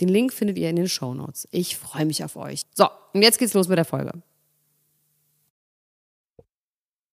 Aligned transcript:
Den 0.00 0.08
Link 0.08 0.32
findet 0.32 0.58
ihr 0.58 0.70
in 0.70 0.76
den 0.76 0.88
Show 0.88 1.14
Notes. 1.14 1.46
Ich 1.50 1.76
freue 1.76 2.06
mich 2.06 2.24
auf 2.24 2.36
euch. 2.36 2.62
So, 2.74 2.86
und 3.12 3.22
jetzt 3.22 3.38
geht's 3.38 3.54
los 3.54 3.68
mit 3.68 3.78
der 3.78 3.84
Folge. 3.84 4.12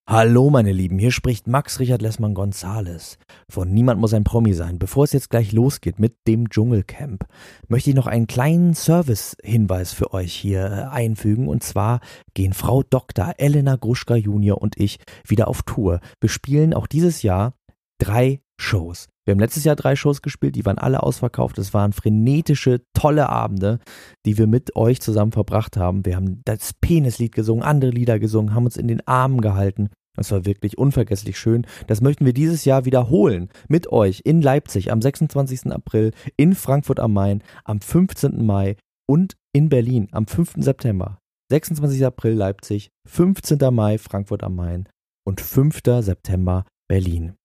Hallo 0.10 0.50
meine 0.50 0.72
Lieben, 0.72 1.00
hier 1.00 1.12
spricht 1.12 1.48
Max 1.48 1.82
Richard 1.82 2.02
Lessmann 2.02 2.34
Gonzales 2.34 3.18
von 3.50 3.74
Niemand 3.74 4.00
muss 4.00 4.14
ein 4.14 4.24
Promi 4.24 4.54
sein. 4.54 4.80
Bevor 4.80 5.04
es 5.04 5.12
jetzt 5.12 5.30
gleich 5.30 5.52
losgeht 5.52 6.00
mit 6.00 6.16
dem 6.28 6.50
Dschungelcamp, 6.50 7.26
möchte 7.68 7.90
ich 7.90 7.96
noch 7.98 8.08
einen 8.08 8.26
kleinen 8.26 8.74
Service-Hinweis 8.74 9.92
für 9.92 10.14
euch 10.14 10.34
hier 10.34 10.64
äh, 10.64 10.96
einfügen 10.96 11.50
und 11.50 11.62
zwar 11.62 12.00
gehen 12.34 12.54
Frau 12.54 12.84
Dr. 12.84 13.34
Elena 13.38 13.76
Gruschka 13.76 14.16
Junior 14.16 14.62
und 14.62 14.80
ich 14.80 15.00
wieder 15.26 15.50
auf 15.50 15.64
Tour. 15.64 16.00
Wir 16.22 16.30
spielen 16.30 16.74
auch 16.74 16.88
dieses 16.88 17.22
Jahr 17.22 17.54
drei 17.98 18.40
Shows. 18.60 19.08
Wir 19.26 19.34
haben 19.34 19.40
letztes 19.40 19.64
Jahr 19.64 19.76
drei 19.76 19.96
Shows 19.96 20.22
gespielt, 20.22 20.56
die 20.56 20.66
waren 20.66 20.78
alle 20.78 21.04
ausverkauft. 21.04 21.58
Es 21.58 21.74
waren 21.74 21.94
frenetische, 21.94 22.82
tolle 22.94 23.30
Abende, 23.30 23.80
die 24.26 24.38
wir 24.38 24.48
mit 24.48 24.76
euch 24.76 25.02
zusammen 25.02 25.32
verbracht 25.32 25.78
haben. 25.78 26.06
Wir 26.06 26.16
haben 26.16 26.42
das 26.46 26.74
Penislied 26.74 27.34
gesungen, 27.34 27.64
andere 27.64 27.92
Lieder 27.92 28.20
gesungen, 28.20 28.54
haben 28.56 28.66
uns 28.66 28.78
in 28.78 28.88
den 28.88 29.06
Armen 29.08 29.42
gehalten. 29.42 29.90
Das 30.16 30.32
war 30.32 30.46
wirklich 30.46 30.78
unvergesslich 30.78 31.38
schön. 31.38 31.68
Das 31.86 32.02
möchten 32.02 32.26
wir 32.26 32.34
dieses 32.34 32.66
Jahr 32.66 32.86
wiederholen 32.86 33.50
mit 33.68 33.92
euch 33.92 34.22
in 34.26 34.42
Leipzig 34.42 34.92
am 34.92 35.02
26. 35.02 35.72
April, 35.72 36.12
in 36.38 36.56
Frankfurt 36.56 37.00
am 37.00 37.14
Main 37.14 37.44
am 37.64 37.80
15. 37.80 38.44
Mai 38.46 38.76
und 39.08 39.36
in 39.54 39.70
Berlin 39.70 40.08
am 40.12 40.26
5. 40.26 40.56
September. 40.58 41.20
26. 41.50 42.04
April 42.06 42.34
Leipzig, 42.34 42.90
15. 43.08 43.60
Mai 43.74 43.98
Frankfurt 43.98 44.44
am 44.44 44.56
Main 44.56 44.90
und 45.26 45.40
5. 45.40 45.82
September 46.02 46.66
Berlin. 46.90 47.36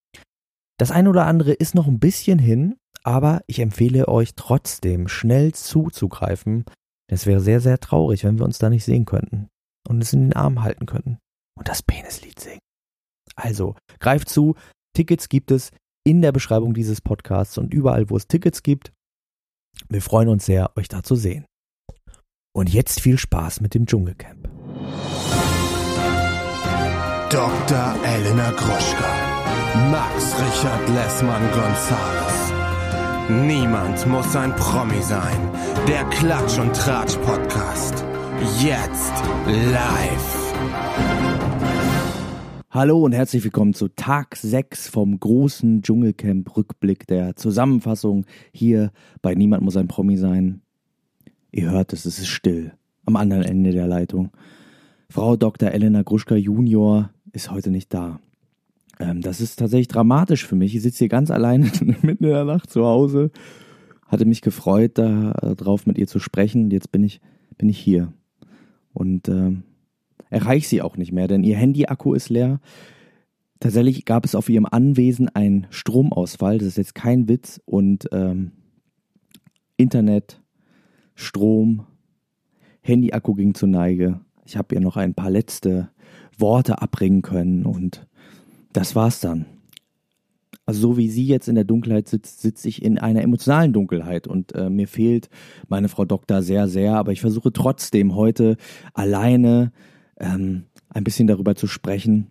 Das 0.83 0.91
eine 0.91 1.11
oder 1.11 1.27
andere 1.27 1.53
ist 1.53 1.77
noch 1.77 1.87
ein 1.87 2.01
bisschen 2.01 2.41
hin, 2.41 2.75
aber 3.05 3.43
ich 3.47 3.61
empfehle 3.61 4.09
euch 4.09 4.35
trotzdem 4.35 5.07
schnell 5.07 5.55
zuzugreifen. 5.55 6.65
Es 7.09 7.25
wäre 7.25 7.39
sehr, 7.39 7.61
sehr 7.61 7.79
traurig, 7.79 8.25
wenn 8.25 8.41
wir 8.41 8.45
uns 8.45 8.59
da 8.59 8.69
nicht 8.69 8.83
sehen 8.83 9.05
könnten 9.05 9.47
und 9.89 10.03
es 10.03 10.13
in 10.13 10.23
den 10.23 10.33
Arm 10.33 10.65
halten 10.65 10.87
könnten 10.87 11.19
und 11.57 11.69
das 11.69 11.85
Penislied 11.85 12.41
singen. 12.41 12.59
Also, 13.37 13.77
greift 14.01 14.29
zu. 14.29 14.57
Tickets 14.93 15.29
gibt 15.29 15.53
es 15.53 15.71
in 16.03 16.21
der 16.21 16.33
Beschreibung 16.33 16.75
dieses 16.75 17.01
Podcasts 17.01 17.59
und 17.59 17.73
überall, 17.73 18.11
wo 18.11 18.17
es 18.17 18.27
Tickets 18.27 18.65
gibt. 18.65 18.93
Wir 19.89 20.03
freuen 20.03 20.31
uns 20.31 20.47
sehr, 20.47 20.77
euch 20.77 20.89
da 20.89 21.05
zu 21.05 21.15
sehen. 21.15 21.45
Und 22.53 22.73
jetzt 22.73 23.01
viel 23.01 23.19
Spaß 23.19 23.61
mit 23.61 23.75
dem 23.75 23.87
Dschungelcamp. 23.87 24.49
Dr. 27.31 27.97
Elena 28.05 28.51
Gruschka 28.51 29.22
Max 29.75 30.35
Richard 30.39 30.87
Lessmann 30.91 31.43
Gonzales. 31.51 32.53
Niemand 33.47 34.07
muss 34.07 34.37
ein 34.37 34.55
Promi 34.55 35.01
sein. 35.01 35.51
Der 35.89 36.05
Klatsch 36.11 36.59
und 36.59 36.77
Tratsch 36.77 37.17
Podcast. 37.17 38.05
Jetzt 38.63 39.15
live. 39.47 40.55
Hallo 42.71 43.03
und 43.03 43.13
herzlich 43.13 43.45
willkommen 43.45 43.73
zu 43.73 43.89
Tag 43.89 44.37
6 44.37 44.89
vom 44.89 45.19
großen 45.19 45.81
Dschungelcamp 45.81 46.55
Rückblick 46.55 47.07
der 47.07 47.35
Zusammenfassung 47.37 48.27
hier 48.53 48.93
bei 49.23 49.35
Niemand 49.35 49.63
muss 49.63 49.79
ein 49.79 49.89
Promi 49.89 50.19
sein. 50.19 50.61
Ihr 51.51 51.71
hört 51.71 51.95
es, 51.95 52.05
es 52.05 52.19
ist 52.19 52.29
still 52.29 52.75
am 53.07 53.17
anderen 53.17 53.43
Ende 53.43 53.73
der 53.73 53.87
Leitung. 53.87 54.33
Frau 55.09 55.37
Dr. 55.37 55.71
Elena 55.71 56.03
Gruschka 56.03 56.35
Junior 56.35 57.09
ist 57.33 57.51
heute 57.51 57.71
nicht 57.71 57.95
da. 57.95 58.21
Ähm, 59.03 59.21
das 59.21 59.41
ist 59.41 59.59
tatsächlich 59.59 59.89
dramatisch 59.89 60.47
für 60.47 60.55
mich. 60.55 60.75
Ich 60.75 60.83
sitze 60.83 61.01
hier 61.01 61.09
ganz 61.09 61.31
alleine 61.31 61.65
mitten 62.03 62.25
in 62.25 62.31
der 62.31 62.45
Nacht 62.45 62.71
zu 62.71 62.85
Hause. 62.85 63.31
Hatte 64.07 64.25
mich 64.25 64.43
gefreut, 64.43 64.99
darauf 64.99 65.87
äh, 65.87 65.89
mit 65.89 65.99
ihr 65.99 66.07
zu 66.07 66.19
sprechen. 66.19 66.65
Und 66.65 66.73
jetzt 66.73 66.93
bin 66.93 67.03
ich, 67.03 67.21
bin 67.59 67.69
ich 67.69 67.79
hier. 67.79 68.13
Und 68.93 69.29
äh, 69.29 69.53
erreiche 70.31 70.69
sie 70.69 70.83
auch 70.83 70.97
nicht 70.97 71.13
mehr, 71.13 71.29
denn 71.29 71.45
ihr 71.45 71.57
Handy-Akku 71.57 72.15
ist 72.15 72.29
leer. 72.29 72.61
Tatsächlich 73.61 74.05
gab 74.05 74.25
es 74.25 74.35
auf 74.35 74.49
ihrem 74.49 74.67
Anwesen 74.67 75.29
einen 75.29 75.67
Stromausfall. 75.71 76.59
Das 76.59 76.69
ist 76.69 76.79
jetzt 76.79 76.95
kein 76.95 77.29
Witz. 77.29 77.61
Und 77.65 78.09
ähm, 78.13 78.53
Internet, 79.77 80.43
Strom, 81.15 81.87
Handy-Akku 82.83 83.35
ging 83.35 83.55
zur 83.55 83.69
Neige. 83.69 84.21
Ich 84.45 84.57
habe 84.57 84.75
ihr 84.75 84.81
noch 84.81 84.97
ein 84.97 85.15
paar 85.15 85.31
letzte 85.31 85.91
Worte 86.37 86.83
abbringen 86.83 87.23
können 87.23 87.65
und 87.65 88.07
das 88.73 88.95
war's 88.95 89.21
dann. 89.21 89.47
Also 90.65 90.81
so 90.81 90.97
wie 90.97 91.09
sie 91.09 91.27
jetzt 91.27 91.49
in 91.49 91.57
der 91.57 91.65
Dunkelheit 91.65 92.09
sitzt, 92.09 92.41
sitze 92.41 92.69
ich 92.69 92.83
in 92.83 92.99
einer 92.99 93.23
emotionalen 93.23 93.73
Dunkelheit 93.73 94.29
und 94.29 94.55
äh, 94.55 94.71
mir 94.71 94.87
fehlt 94.87 95.29
meine 95.69 95.89
Frau 95.89 96.05
Doktor 96.05 96.43
sehr, 96.43 96.69
sehr, 96.69 96.97
aber 96.97 97.13
ich 97.13 97.21
versuche 97.21 97.53
trotzdem 97.53 98.15
heute 98.15 98.57
alleine 98.95 99.73
ähm, 100.19 100.65
ein 100.89 101.05
bisschen 101.05 101.27
darüber 101.27 101.57
zu 101.57 101.67
sprechen, 101.67 102.29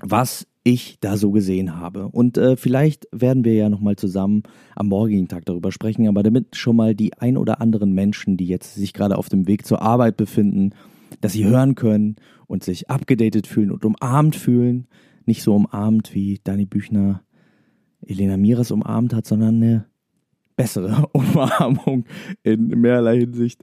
was 0.00 0.46
ich 0.64 0.98
da 0.98 1.16
so 1.16 1.30
gesehen 1.30 1.76
habe. 1.76 2.08
Und 2.08 2.36
äh, 2.36 2.56
vielleicht 2.56 3.06
werden 3.12 3.44
wir 3.44 3.54
ja 3.54 3.68
nochmal 3.68 3.94
zusammen 3.94 4.42
am 4.74 4.88
morgigen 4.88 5.28
Tag 5.28 5.44
darüber 5.44 5.70
sprechen, 5.70 6.08
aber 6.08 6.24
damit 6.24 6.56
schon 6.56 6.74
mal 6.74 6.96
die 6.96 7.14
ein 7.14 7.36
oder 7.36 7.60
anderen 7.60 7.92
Menschen, 7.92 8.36
die 8.36 8.48
jetzt 8.48 8.74
sich 8.74 8.92
gerade 8.92 9.16
auf 9.16 9.28
dem 9.28 9.46
Weg 9.46 9.64
zur 9.64 9.80
Arbeit 9.80 10.16
befinden, 10.16 10.70
dass 11.20 11.34
sie 11.34 11.44
hören 11.44 11.76
können 11.76 12.16
und 12.48 12.64
sich 12.64 12.90
abgedatet 12.90 13.46
fühlen 13.46 13.70
und 13.70 13.84
umarmt 13.84 14.34
fühlen, 14.34 14.88
nicht 15.26 15.42
so 15.42 15.54
umarmt, 15.54 16.14
wie 16.14 16.40
Dani 16.42 16.66
Büchner 16.66 17.22
Elena 18.06 18.36
Miras 18.36 18.70
umarmt 18.70 19.14
hat, 19.14 19.26
sondern 19.26 19.56
eine 19.56 19.86
bessere 20.56 21.06
Umarmung 21.12 22.04
in 22.42 22.68
mehrerlei 22.68 23.20
Hinsicht. 23.20 23.62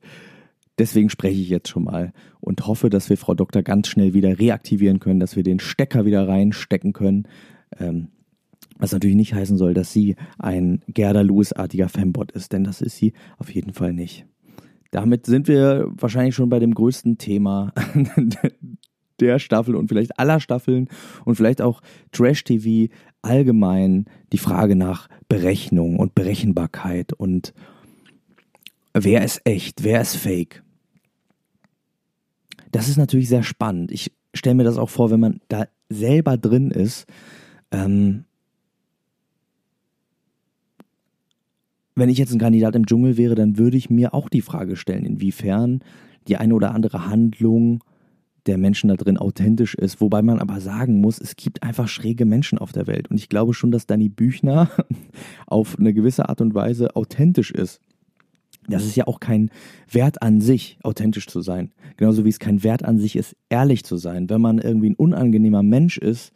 Deswegen 0.78 1.10
spreche 1.10 1.40
ich 1.40 1.50
jetzt 1.50 1.70
schon 1.70 1.84
mal 1.84 2.14
und 2.40 2.66
hoffe, 2.66 2.90
dass 2.90 3.10
wir 3.10 3.18
Frau 3.18 3.36
Doktor 3.36 3.62
ganz 3.62 3.88
schnell 3.88 4.14
wieder 4.14 4.40
reaktivieren 4.40 5.00
können, 5.00 5.20
dass 5.20 5.36
wir 5.36 5.44
den 5.44 5.60
Stecker 5.60 6.06
wieder 6.06 6.28
reinstecken 6.28 6.94
können. 6.94 7.28
Ähm, 7.80 8.08
was 8.80 8.92
natürlich 8.92 9.16
nicht 9.16 9.36
heißen 9.36 9.58
soll, 9.58 9.76
dass 9.76 9.94
sie 9.94 10.16
ein 10.40 10.82
Gerda 10.88 11.22
Lewis-artiger 11.22 11.90
Fanbot 11.90 12.32
ist, 12.32 12.54
denn 12.54 12.64
das 12.64 12.82
ist 12.82 12.98
sie 12.98 13.14
auf 13.38 13.54
jeden 13.54 13.74
Fall 13.74 13.94
nicht. 13.94 14.26
Damit 14.90 15.26
sind 15.26 15.48
wir 15.48 15.92
wahrscheinlich 15.96 16.36
schon 16.36 16.50
bei 16.50 16.60
dem 16.60 16.74
größten 16.74 17.18
Thema 17.18 17.72
der 19.20 19.40
Staffel 19.40 19.76
und 19.76 19.88
vielleicht 19.88 20.20
aller 20.20 20.40
Staffeln 20.40 20.90
und 21.26 21.36
vielleicht 21.36 21.62
auch 21.62 21.82
Trash-TV 22.12 22.94
allgemein 23.22 24.06
die 24.32 24.38
Frage 24.38 24.76
nach 24.76 25.08
Berechnung 25.30 25.98
und 25.98 26.16
Berechenbarkeit 26.16 27.14
und 27.14 27.54
wer 28.94 29.24
ist 29.24 29.42
echt, 29.46 29.84
wer 29.84 30.02
ist 30.02 30.16
fake. 30.16 30.64
Das 32.72 32.90
ist 32.90 32.98
natürlich 32.98 33.30
sehr 33.30 33.44
spannend. 33.44 33.92
Ich 33.92 34.12
stelle 34.34 34.56
mir 34.56 34.64
das 34.64 34.78
auch 34.78 34.90
vor, 34.90 35.12
wenn 35.12 35.20
man 35.20 35.40
da 35.48 35.68
selber 35.90 36.38
drin 36.38 36.72
ist. 36.72 37.06
Ähm, 37.72 38.26
wenn 41.96 42.10
ich 42.10 42.18
jetzt 42.18 42.34
ein 42.34 42.40
Kandidat 42.40 42.76
im 42.76 42.88
Dschungel 42.88 43.18
wäre, 43.18 43.36
dann 43.36 43.58
würde 43.58 43.78
ich 43.78 43.90
mir 43.90 44.14
auch 44.14 44.30
die 44.30 44.42
Frage 44.42 44.76
stellen, 44.76 45.06
inwiefern 45.06 45.84
die 46.28 46.38
eine 46.38 46.56
oder 46.56 46.74
andere 46.74 47.08
Handlung 47.08 47.84
der 48.46 48.58
Menschen 48.58 48.90
da 48.90 48.96
drin 48.96 49.18
authentisch 49.18 49.76
ist. 49.76 50.02
Wobei 50.02 50.22
man 50.22 50.40
aber 50.40 50.60
sagen 50.60 51.00
muss, 51.00 51.20
es 51.20 51.36
gibt 51.36 51.64
einfach 51.64 51.88
schräge 51.88 52.26
Menschen 52.26 52.58
auf 52.58 52.72
der 52.72 52.88
Welt. 52.88 53.10
Und 53.10 53.18
ich 53.18 53.30
glaube 53.30 53.54
schon, 53.54 53.72
dass 53.72 53.88
Danny 53.88 54.10
Büchner 54.10 54.70
auf 55.48 55.78
eine 55.80 55.94
gewisse 55.94 56.30
Art 56.30 56.42
und 56.42 56.54
Weise 56.54 56.96
authentisch 56.96 57.52
ist. 57.52 57.80
Das 58.68 58.86
ist 58.86 58.96
ja 58.96 59.08
auch 59.08 59.20
kein 59.20 59.50
Wert 59.92 60.22
an 60.22 60.40
sich, 60.40 60.78
authentisch 60.84 61.28
zu 61.28 61.42
sein. 61.42 61.72
Genauso 61.98 62.24
wie 62.24 62.30
es 62.30 62.40
kein 62.40 62.64
Wert 62.64 62.86
an 62.86 62.98
sich 62.98 63.16
ist, 63.16 63.36
ehrlich 63.50 63.84
zu 63.84 63.98
sein. 63.98 64.30
Wenn 64.30 64.42
man 64.42 64.58
irgendwie 64.58 64.90
ein 64.92 64.96
unangenehmer 64.96 65.64
Mensch 65.64 65.98
ist, 65.98 66.32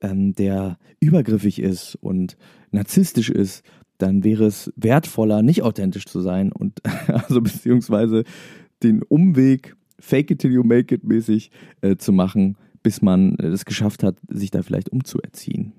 ähm, 0.00 0.32
der 0.34 0.78
übergriffig 1.00 1.60
ist 1.60 1.94
und 1.96 2.36
narzisstisch 2.72 3.30
ist, 3.30 3.62
dann 3.98 4.24
wäre 4.24 4.46
es 4.46 4.72
wertvoller, 4.76 5.42
nicht 5.42 5.62
authentisch 5.62 6.06
zu 6.06 6.20
sein 6.20 6.52
und 6.52 6.80
also 7.08 7.40
beziehungsweise 7.40 8.24
den 8.82 9.02
Umweg 9.02 9.76
fake 9.98 10.30
it 10.30 10.40
till 10.40 10.52
you 10.52 10.62
make 10.62 10.94
it 10.94 11.04
mäßig 11.04 11.50
äh, 11.80 11.96
zu 11.96 12.12
machen, 12.12 12.56
bis 12.82 13.02
man 13.02 13.34
es 13.36 13.64
geschafft 13.64 14.02
hat, 14.02 14.16
sich 14.28 14.50
da 14.50 14.62
vielleicht 14.62 14.90
umzuerziehen 14.90 15.72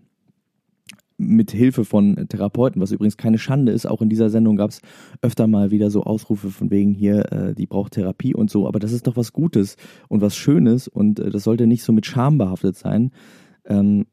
mit 1.20 1.52
Hilfe 1.52 1.84
von 1.84 2.16
Therapeuten, 2.30 2.82
was 2.82 2.92
übrigens 2.92 3.18
keine 3.18 3.38
Schande 3.38 3.74
ist. 3.74 3.86
Auch 3.86 4.02
in 4.02 4.10
dieser 4.10 4.30
Sendung 4.30 4.56
gab 4.56 4.70
es 4.72 4.82
öfter 5.22 5.48
mal 5.48 5.70
wieder 5.70 5.92
so 5.92 6.04
Ausrufe 6.04 6.50
von 6.50 6.72
wegen 6.72 6.94
hier, 6.94 7.32
äh, 7.32 7.54
die 7.54 7.68
braucht 7.68 7.94
Therapie 7.94 8.34
und 8.34 8.50
so. 8.50 8.68
Aber 8.68 8.80
das 8.80 8.94
ist 8.94 9.06
doch 9.06 9.18
was 9.18 9.34
Gutes 9.34 9.76
und 10.08 10.22
was 10.22 10.38
Schönes 10.38 10.88
und 10.88 11.20
äh, 11.20 11.30
das 11.30 11.44
sollte 11.44 11.68
nicht 11.68 11.84
so 11.84 11.92
mit 11.92 12.06
Scham 12.06 12.38
behaftet 12.38 12.78
sein. 12.78 13.12
Ähm, 13.66 14.06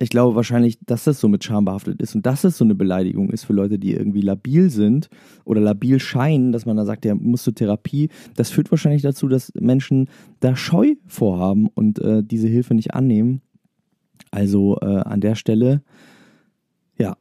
ich 0.00 0.10
glaube 0.10 0.36
wahrscheinlich, 0.36 0.78
dass 0.86 1.04
das 1.04 1.18
so 1.18 1.28
mit 1.28 1.42
Scham 1.42 1.64
behaftet 1.64 2.00
ist 2.00 2.14
und 2.14 2.24
dass 2.24 2.44
es 2.44 2.56
so 2.56 2.64
eine 2.64 2.76
Beleidigung 2.76 3.30
ist 3.30 3.44
für 3.44 3.52
Leute, 3.52 3.78
die 3.78 3.94
irgendwie 3.94 4.20
labil 4.20 4.70
sind 4.70 5.08
oder 5.44 5.60
labil 5.60 5.98
scheinen, 5.98 6.52
dass 6.52 6.66
man 6.66 6.76
da 6.76 6.84
sagt, 6.84 7.04
ja, 7.04 7.14
musst 7.16 7.46
du 7.46 7.50
Therapie. 7.50 8.08
Das 8.36 8.50
führt 8.50 8.70
wahrscheinlich 8.70 9.02
dazu, 9.02 9.26
dass 9.26 9.52
Menschen 9.54 10.08
da 10.38 10.54
Scheu 10.54 10.94
vorhaben 11.06 11.66
und 11.74 11.98
äh, 11.98 12.22
diese 12.22 12.46
Hilfe 12.46 12.74
nicht 12.74 12.94
annehmen. 12.94 13.42
Also 14.30 14.78
äh, 14.80 14.86
an 14.86 15.20
der 15.20 15.34
Stelle, 15.34 15.82
ja, 16.96 17.16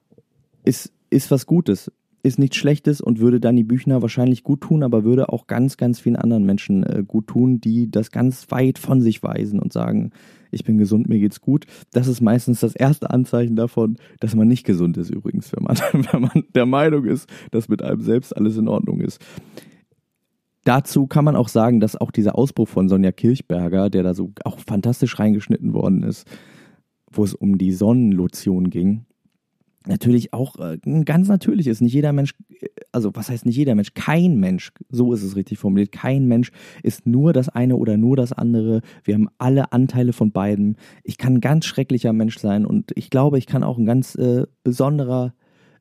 ist, 0.63 0.93
ist 1.09 1.31
was 1.31 1.47
Gutes, 1.47 1.91
ist 2.21 2.37
nichts 2.37 2.57
Schlechtes 2.57 3.01
und 3.01 3.19
würde 3.19 3.39
Dani 3.39 3.63
Büchner 3.63 4.03
wahrscheinlich 4.03 4.43
gut 4.43 4.61
tun, 4.61 4.83
aber 4.83 5.03
würde 5.03 5.29
auch 5.29 5.47
ganz, 5.47 5.77
ganz 5.77 5.99
vielen 5.99 6.15
anderen 6.15 6.45
Menschen 6.45 6.83
äh, 6.83 7.03
gut 7.07 7.27
tun, 7.27 7.59
die 7.59 7.89
das 7.89 8.11
ganz 8.11 8.51
weit 8.51 8.77
von 8.77 9.01
sich 9.01 9.23
weisen 9.23 9.59
und 9.59 9.73
sagen, 9.73 10.11
ich 10.51 10.63
bin 10.63 10.77
gesund, 10.77 11.07
mir 11.07 11.19
geht's 11.19 11.41
gut. 11.41 11.65
Das 11.91 12.07
ist 12.07 12.21
meistens 12.21 12.59
das 12.59 12.75
erste 12.75 13.09
Anzeichen 13.09 13.55
davon, 13.55 13.97
dass 14.19 14.35
man 14.35 14.47
nicht 14.47 14.65
gesund 14.65 14.97
ist 14.97 15.09
übrigens, 15.09 15.51
wenn 15.53 15.63
man, 15.63 15.77
wenn 16.11 16.21
man 16.21 16.43
der 16.55 16.65
Meinung 16.65 17.05
ist, 17.05 17.29
dass 17.51 17.69
mit 17.69 17.81
einem 17.81 18.01
selbst 18.01 18.35
alles 18.35 18.57
in 18.57 18.67
Ordnung 18.67 19.01
ist. 19.01 19.21
Dazu 20.63 21.07
kann 21.07 21.23
man 21.23 21.37
auch 21.37 21.47
sagen, 21.47 21.79
dass 21.79 21.95
auch 21.95 22.11
dieser 22.11 22.37
Ausbruch 22.37 22.67
von 22.67 22.89
Sonja 22.89 23.13
Kirchberger, 23.13 23.89
der 23.89 24.03
da 24.03 24.13
so 24.13 24.33
auch 24.43 24.59
fantastisch 24.59 25.17
reingeschnitten 25.17 25.73
worden 25.73 26.03
ist, 26.03 26.27
wo 27.09 27.23
es 27.23 27.33
um 27.33 27.57
die 27.57 27.71
Sonnenlotion 27.71 28.69
ging, 28.69 29.05
natürlich 29.87 30.33
auch 30.33 30.57
äh, 30.59 30.77
ganz 31.03 31.27
natürlich 31.27 31.67
ist. 31.67 31.81
Nicht 31.81 31.93
jeder 31.93 32.13
Mensch, 32.13 32.33
also 32.91 33.15
was 33.15 33.29
heißt 33.29 33.45
nicht 33.45 33.55
jeder 33.55 33.75
Mensch? 33.75 33.93
Kein 33.93 34.37
Mensch, 34.37 34.71
so 34.89 35.13
ist 35.13 35.23
es 35.23 35.35
richtig 35.35 35.59
formuliert, 35.59 35.91
kein 35.91 36.27
Mensch 36.27 36.51
ist 36.83 37.05
nur 37.05 37.33
das 37.33 37.49
eine 37.49 37.75
oder 37.75 37.97
nur 37.97 38.15
das 38.15 38.33
andere. 38.33 38.81
Wir 39.03 39.15
haben 39.15 39.29
alle 39.37 39.71
Anteile 39.71 40.13
von 40.13 40.31
beiden. 40.31 40.77
Ich 41.03 41.17
kann 41.17 41.35
ein 41.35 41.41
ganz 41.41 41.65
schrecklicher 41.65 42.13
Mensch 42.13 42.37
sein 42.37 42.65
und 42.65 42.91
ich 42.95 43.09
glaube, 43.09 43.37
ich 43.37 43.45
kann 43.45 43.63
auch 43.63 43.77
ein 43.77 43.85
ganz 43.85 44.15
äh, 44.15 44.45
besonderer, 44.63 45.33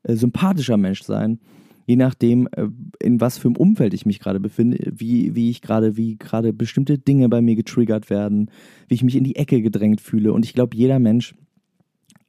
äh, 0.02 0.14
sympathischer 0.14 0.76
Mensch 0.76 1.02
sein 1.02 1.40
je 1.86 1.96
nachdem, 1.96 2.48
äh, 2.52 2.66
in 3.00 3.20
was 3.20 3.38
für 3.38 3.48
einem 3.48 3.56
Umfeld 3.56 3.94
ich 3.94 4.06
mich 4.06 4.18
gerade 4.18 4.40
befinde, 4.40 4.92
wie, 4.92 5.34
wie 5.34 5.50
ich 5.50 5.62
gerade, 5.62 5.96
wie 5.96 6.16
gerade 6.16 6.52
bestimmte 6.52 6.98
Dinge 6.98 7.28
bei 7.28 7.40
mir 7.40 7.54
getriggert 7.54 8.10
werden, 8.10 8.50
wie 8.88 8.94
ich 8.94 9.04
mich 9.04 9.16
in 9.16 9.24
die 9.24 9.36
Ecke 9.36 9.62
gedrängt 9.62 10.00
fühle. 10.00 10.32
Und 10.32 10.44
ich 10.44 10.52
glaube, 10.52 10.76
jeder 10.76 10.98
Mensch 10.98 11.34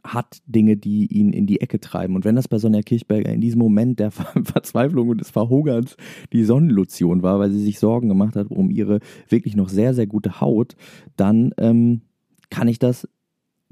hat 0.04 0.42
Dinge, 0.46 0.78
die 0.78 1.06
ihn 1.08 1.34
in 1.34 1.48
die 1.48 1.62
Ecke 1.62 1.80
treiben. 1.80 2.16
Und 2.16 2.26
wenn 2.26 2.36
das 2.36 2.48
bei 2.48 2.58
Sonja 2.58 2.82
Kirchberger 2.82 3.32
in 3.32 3.42
diesem 3.42 3.60
Moment 3.60 4.00
der 4.00 4.12
Verzweiflung 4.12 5.10
und 5.10 5.22
des 5.22 5.32
Verhungerns 5.32 5.98
die 6.34 6.44
Sonnenlotion 6.44 7.24
war, 7.24 7.40
weil 7.40 7.52
sie 7.52 7.64
sich 7.64 7.80
Sorgen 7.80 8.08
gemacht 8.08 8.36
hat 8.36 8.48
um 8.50 8.72
ihre 8.72 9.00
wirklich 9.28 9.56
noch 9.56 9.70
sehr, 9.70 9.94
sehr 9.94 10.08
gute 10.08 10.40
Haut, 10.40 10.76
dann 11.16 11.54
ähm, 11.58 12.02
kann 12.50 12.68
ich 12.68 12.80
das 12.80 13.08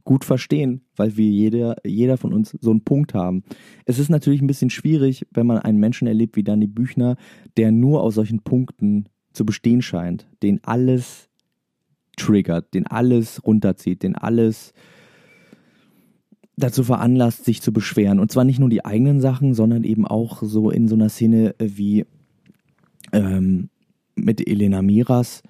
gut 0.03 0.23
verstehen, 0.23 0.81
weil 0.95 1.17
wir 1.17 1.29
jeder, 1.29 1.77
jeder 1.83 2.17
von 2.17 2.31
uns 2.31 2.55
so 2.61 2.69
einen 2.69 2.83
Punkt 2.83 3.13
haben. 3.13 3.43
Es 3.85 3.97
ist 3.97 4.09
natürlich 4.09 4.41
ein 4.41 4.47
bisschen 4.47 4.69
schwierig, 4.69 5.25
wenn 5.31 5.47
man 5.47 5.57
einen 5.57 5.79
Menschen 5.79 6.07
erlebt 6.07 6.35
wie 6.35 6.43
Danny 6.43 6.67
Büchner, 6.67 7.17
der 7.57 7.71
nur 7.71 8.03
aus 8.03 8.15
solchen 8.15 8.41
Punkten 8.41 9.05
zu 9.33 9.45
bestehen 9.45 9.81
scheint, 9.81 10.27
den 10.43 10.63
alles 10.63 11.29
triggert, 12.17 12.73
den 12.73 12.87
alles 12.87 13.43
runterzieht, 13.45 14.03
den 14.03 14.15
alles 14.15 14.73
dazu 16.57 16.83
veranlasst, 16.83 17.45
sich 17.45 17.61
zu 17.61 17.73
beschweren. 17.73 18.19
Und 18.19 18.31
zwar 18.31 18.43
nicht 18.43 18.59
nur 18.59 18.69
die 18.69 18.85
eigenen 18.85 19.19
Sachen, 19.19 19.53
sondern 19.53 19.83
eben 19.83 20.05
auch 20.05 20.41
so 20.41 20.69
in 20.69 20.87
so 20.87 20.95
einer 20.95 21.09
Szene 21.09 21.55
wie 21.59 22.05
ähm, 23.11 23.69
mit 24.15 24.47
Elena 24.47 24.81
Miras, 24.81 25.43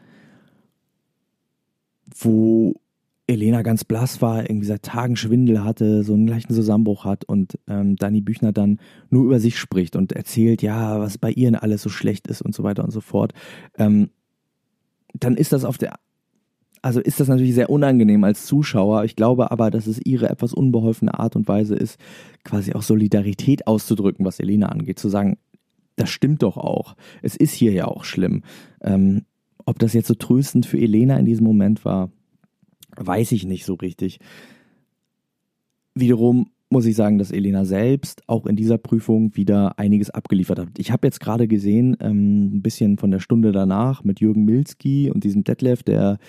wo 2.18 2.76
Elena 3.28 3.64
ganz 3.64 3.84
blass 3.84 4.22
war, 4.22 4.44
irgendwie 4.50 4.68
seit 4.68 4.84
Tagen 4.84 5.16
Schwindel 5.16 5.64
hatte, 5.64 6.04
so 6.04 6.14
einen 6.14 6.28
leichten 6.28 6.54
Zusammenbruch 6.54 7.06
hat 7.06 7.26
und 7.26 7.58
ähm, 7.68 7.96
Dani 7.96 8.22
Büchner 8.22 8.52
dann 8.52 8.80
nur 9.10 9.26
über 9.26 9.40
sich 9.40 9.58
spricht 9.58 9.96
und 9.96 10.12
erzählt, 10.12 10.62
ja, 10.62 11.00
was 11.00 11.18
bei 11.18 11.32
ihr 11.32 11.62
alles 11.64 11.82
so 11.82 11.90
schlecht 11.90 12.28
ist 12.28 12.42
und 12.42 12.54
so 12.54 12.64
weiter 12.64 12.84
und 12.84 12.92
so 12.92 13.02
fort, 13.02 13.34
ähm, 13.78 14.10
dann 15.14 15.38
ist 15.38 15.54
das 15.54 15.66
auf 15.66 15.78
der, 15.78 15.96
also 16.86 17.00
ist 17.00 17.20
das 17.20 17.28
natürlich 17.30 17.56
sehr 17.56 17.72
unangenehm 17.72 18.24
als 18.24 18.46
Zuschauer. 18.46 19.06
Ich 19.06 19.16
glaube 19.16 19.50
aber, 19.50 19.72
dass 19.72 19.88
es 19.88 20.00
ihre 20.06 20.30
etwas 20.30 20.54
unbeholfene 20.54 21.18
Art 21.18 21.36
und 21.36 21.48
Weise 21.48 21.74
ist, 21.74 22.00
quasi 22.44 22.74
auch 22.74 22.84
Solidarität 22.84 23.66
auszudrücken, 23.66 24.24
was 24.24 24.40
Elena 24.40 24.68
angeht, 24.68 25.00
zu 25.00 25.10
sagen, 25.10 25.40
das 25.96 26.12
stimmt 26.12 26.44
doch 26.44 26.58
auch. 26.58 26.96
Es 27.24 27.36
ist 27.36 27.56
hier 27.56 27.72
ja 27.72 27.88
auch 27.88 28.04
schlimm. 28.04 28.44
Ähm, 28.82 29.24
ob 29.66 29.80
das 29.80 29.94
jetzt 29.94 30.08
so 30.08 30.14
tröstend 30.14 30.68
für 30.68 30.78
Elena 30.78 31.18
in 31.18 31.26
diesem 31.26 31.44
Moment 31.44 31.86
war, 31.86 32.12
weiß 32.98 33.32
ich 33.32 33.48
nicht 33.48 33.66
so 33.66 33.74
richtig. 33.74 34.20
Wiederum 35.96 36.52
muss 36.70 36.86
ich 36.86 36.96
sagen, 36.96 37.18
dass 37.18 37.32
Elena 37.32 37.66
selbst 37.66 38.22
auch 38.28 38.46
in 38.46 38.56
dieser 38.56 38.78
Prüfung 38.78 39.36
wieder 39.36 39.80
einiges 39.80 40.12
abgeliefert 40.12 40.60
hat. 40.60 40.70
Ich 40.78 40.92
habe 40.92 41.08
jetzt 41.08 41.20
gerade 41.20 41.48
gesehen, 41.48 41.98
ähm, 42.00 42.58
ein 42.58 42.62
bisschen 42.62 43.00
von 43.00 43.10
der 43.10 43.20
Stunde 43.20 43.52
danach 43.52 44.04
mit 44.04 44.20
Jürgen 44.20 44.46
Milski 44.46 45.10
und 45.10 45.24
diesem 45.24 45.44
Detlef, 45.44 45.82
der 45.82 46.20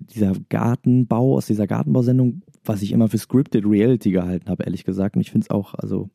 dieser 0.00 0.32
Gartenbau 0.48 1.36
aus 1.36 1.46
dieser 1.46 1.66
Gartenbausendung, 1.66 2.42
was 2.64 2.82
ich 2.82 2.92
immer 2.92 3.08
für 3.08 3.18
Scripted 3.18 3.64
Reality 3.64 4.10
gehalten 4.10 4.48
habe, 4.48 4.64
ehrlich 4.64 4.84
gesagt. 4.84 5.16
Und 5.16 5.22
ich 5.22 5.30
finde 5.30 5.46
es 5.46 5.50
auch, 5.50 5.74
also 5.74 6.10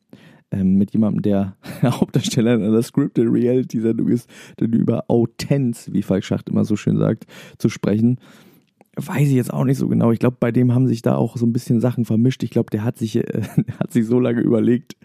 ähm, 0.50 0.76
mit 0.76 0.92
jemandem, 0.92 1.22
der 1.22 1.56
Hauptdarsteller 1.82 2.54
in 2.54 2.62
einer 2.62 2.82
Scripted 2.82 3.26
Reality-Sendung 3.28 4.08
ist, 4.08 4.28
dann 4.56 4.72
über 4.72 5.04
Autenz, 5.08 5.90
wie 5.92 6.02
Falk 6.02 6.24
Schacht 6.24 6.48
immer 6.48 6.64
so 6.64 6.76
schön 6.76 6.96
sagt, 6.96 7.26
zu 7.58 7.68
sprechen 7.68 8.18
weiß 9.06 9.28
ich 9.28 9.34
jetzt 9.34 9.52
auch 9.52 9.64
nicht 9.64 9.78
so 9.78 9.88
genau. 9.88 10.10
Ich 10.10 10.18
glaube, 10.18 10.36
bei 10.40 10.50
dem 10.50 10.74
haben 10.74 10.88
sich 10.88 11.02
da 11.02 11.14
auch 11.14 11.36
so 11.36 11.46
ein 11.46 11.52
bisschen 11.52 11.80
Sachen 11.80 12.04
vermischt. 12.04 12.42
Ich 12.42 12.50
glaube, 12.50 12.70
der 12.70 12.82
hat 12.84 12.98
sich, 12.98 13.16
äh, 13.16 13.42
hat 13.78 13.92
sich 13.92 14.06
so 14.06 14.18
lange 14.18 14.40
überlegt 14.40 14.96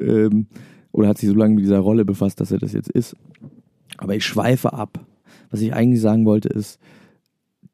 ähm, 0.00 0.46
oder 0.92 1.08
hat 1.08 1.18
sich 1.18 1.28
so 1.28 1.34
lange 1.34 1.54
mit 1.54 1.64
dieser 1.64 1.80
Rolle 1.80 2.04
befasst, 2.04 2.40
dass 2.40 2.52
er 2.52 2.58
das 2.58 2.72
jetzt 2.72 2.90
ist. 2.90 3.16
Aber 3.98 4.14
ich 4.14 4.24
schweife 4.24 4.72
ab. 4.72 5.04
Was 5.50 5.60
ich 5.60 5.74
eigentlich 5.74 6.00
sagen 6.00 6.26
wollte 6.26 6.48
ist, 6.48 6.78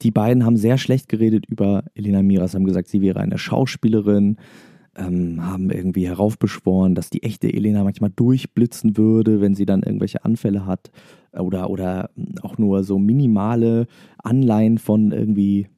die 0.03 0.11
beiden 0.11 0.45
haben 0.45 0.57
sehr 0.57 0.79
schlecht 0.79 1.09
geredet 1.09 1.47
über 1.47 1.85
Elena 1.95 2.23
Miras, 2.23 2.55
haben 2.55 2.65
gesagt, 2.65 2.89
sie 2.89 3.01
wäre 3.01 3.21
eine 3.21 3.39
Schauspielerin, 3.39 4.37
ähm, 4.97 5.45
haben 5.45 5.71
irgendwie 5.71 6.07
heraufbeschworen, 6.07 6.95
dass 6.95 7.11
die 7.11 7.23
echte 7.23 7.53
Elena 7.53 7.85
manchmal 7.85 8.11
durchblitzen 8.11 8.97
würde, 8.97 9.41
wenn 9.41 9.55
sie 9.55 9.67
dann 9.67 9.83
irgendwelche 9.83 10.25
Anfälle 10.25 10.67
hat 10.67 10.91
oder, 11.33 11.71
oder 11.71 12.11
auch 12.43 12.59
nur 12.59 12.85
so 12.85 12.99
minimale 12.99 13.87
Anleihen 14.19 14.79
von 14.79 15.13
irgendwie 15.13 15.69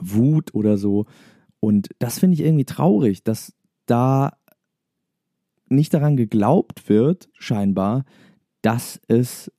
Wut 0.00 0.54
oder 0.54 0.76
so. 0.76 1.06
Und 1.60 1.88
das 1.98 2.18
finde 2.18 2.34
ich 2.34 2.42
irgendwie 2.42 2.66
traurig, 2.66 3.24
dass 3.24 3.54
da 3.86 4.32
nicht 5.68 5.94
daran 5.94 6.16
geglaubt 6.16 6.88
wird, 6.88 7.28
scheinbar, 7.38 8.04
dass 8.62 9.00
es 9.08 9.50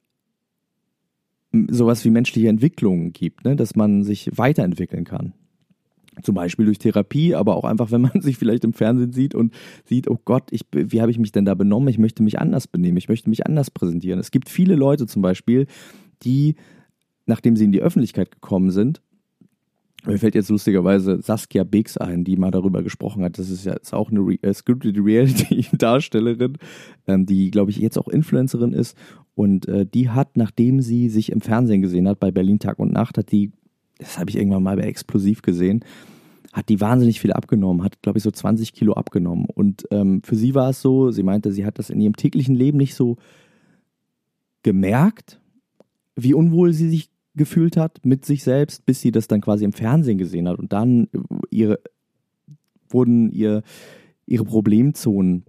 sowas 1.70 2.04
wie 2.06 2.10
menschliche 2.10 2.50
Entwicklungen 2.50 3.14
gibt, 3.14 3.46
ne? 3.46 3.56
dass 3.56 3.76
man 3.76 4.04
sich 4.04 4.30
weiterentwickeln 4.36 5.04
kann. 5.04 5.34
Zum 6.22 6.36
Beispiel 6.36 6.66
durch 6.66 6.80
Therapie, 6.80 7.36
aber 7.36 7.56
auch 7.56 7.66
einfach, 7.66 7.92
wenn 7.92 8.02
man 8.02 8.20
sich 8.22 8.38
vielleicht 8.38 8.64
im 8.64 8.74
Fernsehen 8.74 9.12
sieht 9.12 9.36
und 9.36 9.54
sieht, 9.86 10.10
oh 10.10 10.20
Gott, 10.24 10.44
ich, 10.52 10.62
wie 10.72 11.02
habe 11.02 11.12
ich 11.12 11.20
mich 11.20 11.32
denn 11.32 11.46
da 11.46 11.56
benommen? 11.56 11.90
Ich 11.90 11.98
möchte 11.98 12.24
mich 12.24 12.40
anders 12.40 12.68
benehmen, 12.68 12.98
ich 12.98 13.10
möchte 13.10 13.30
mich 13.30 13.46
anders 13.46 13.72
präsentieren. 13.72 14.20
Es 14.20 14.32
gibt 14.32 14.50
viele 14.50 14.76
Leute 14.76 15.08
zum 15.08 15.22
Beispiel, 15.22 15.68
die, 16.24 16.56
nachdem 17.26 17.56
sie 17.56 17.66
in 17.66 17.72
die 17.72 17.82
Öffentlichkeit 17.82 18.32
gekommen 18.32 18.72
sind, 18.72 19.02
mir 20.06 20.20
fällt 20.20 20.36
jetzt 20.36 20.50
lustigerweise 20.50 21.22
Saskia 21.22 21.64
Beeks 21.64 21.98
ein, 21.98 22.24
die 22.24 22.38
mal 22.38 22.52
darüber 22.52 22.84
gesprochen 22.84 23.24
hat. 23.24 23.40
Das 23.40 23.50
ist 23.50 23.66
ja 23.66 23.74
ist 23.74 23.94
auch 23.94 24.12
eine 24.12 24.20
Re 24.20 24.38
äh, 24.42 24.54
Scripted 24.54 24.98
Reality-Darstellerin, 25.04 26.58
ähm, 27.08 27.26
die, 27.26 27.52
glaube 27.52 27.72
ich, 27.72 27.78
jetzt 27.78 27.98
auch 27.98 28.08
Influencerin 28.08 28.74
ist. 28.74 28.96
Und 29.36 29.68
äh, 29.68 29.86
die 29.86 30.10
hat, 30.10 30.38
nachdem 30.38 30.82
sie 30.82 31.10
sich 31.10 31.32
im 31.32 31.42
Fernsehen 31.42 31.82
gesehen 31.82 32.08
hat, 32.08 32.20
bei 32.20 32.32
Berlin 32.32 32.60
Tag 32.60 32.80
und 32.80 32.94
Nacht, 32.94 33.18
hat 33.18 33.32
die 33.32 33.52
das 33.98 34.20
habe 34.20 34.30
ich 34.30 34.38
irgendwann 34.38 34.64
mal 34.64 34.76
bei 34.76 34.84
Explosiv 34.84 35.42
gesehen, 35.42 35.84
hat 36.54 36.70
die 36.70 36.80
wahnsinnig 36.80 37.20
viel 37.20 37.34
abgenommen, 37.34 37.84
hat, 37.84 38.02
glaube 38.02 38.18
ich, 38.18 38.24
so 38.24 38.32
20 38.32 38.74
Kilo 38.74 38.94
abgenommen. 38.94 39.46
Und 39.46 39.86
ähm, 39.92 40.22
für 40.24 40.36
sie 40.36 40.56
war 40.56 40.70
es 40.70 40.82
so, 40.82 41.12
sie 41.12 41.24
meinte, 41.24 41.52
sie 41.52 41.66
hat 41.66 41.80
das 41.80 41.90
in 41.90 42.00
ihrem 42.00 42.16
täglichen 42.16 42.56
Leben 42.56 42.78
nicht 42.78 42.96
so 42.96 43.18
gemerkt, 44.64 45.40
wie 46.16 46.34
unwohl 46.34 46.74
sie 46.74 46.90
sich 46.90 47.10
gefühlt 47.36 47.76
hat 47.76 48.06
mit 48.06 48.26
sich 48.26 48.44
selbst, 48.44 48.86
bis 48.86 49.02
sie 49.02 49.12
das 49.12 49.28
dann 49.28 49.42
quasi 49.42 49.66
im 49.66 49.74
Fernsehen 49.74 50.18
gesehen 50.18 50.48
hat. 50.48 50.58
Und 50.58 50.72
dann 50.72 51.10
ihre, 51.50 51.80
wurden 52.90 53.32
ihr 53.32 53.64
ihre 54.26 54.46
Problemzonen 54.46 55.44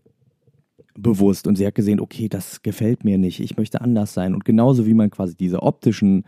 bewusst 0.98 1.46
und 1.46 1.56
sie 1.56 1.66
hat 1.66 1.74
gesehen, 1.74 2.00
okay, 2.00 2.28
das 2.28 2.62
gefällt 2.62 3.04
mir 3.04 3.18
nicht, 3.18 3.40
ich 3.40 3.56
möchte 3.56 3.80
anders 3.80 4.14
sein. 4.14 4.34
Und 4.34 4.44
genauso 4.44 4.86
wie 4.86 4.94
man 4.94 5.10
quasi 5.10 5.36
diese 5.36 5.62
optischen 5.62 6.24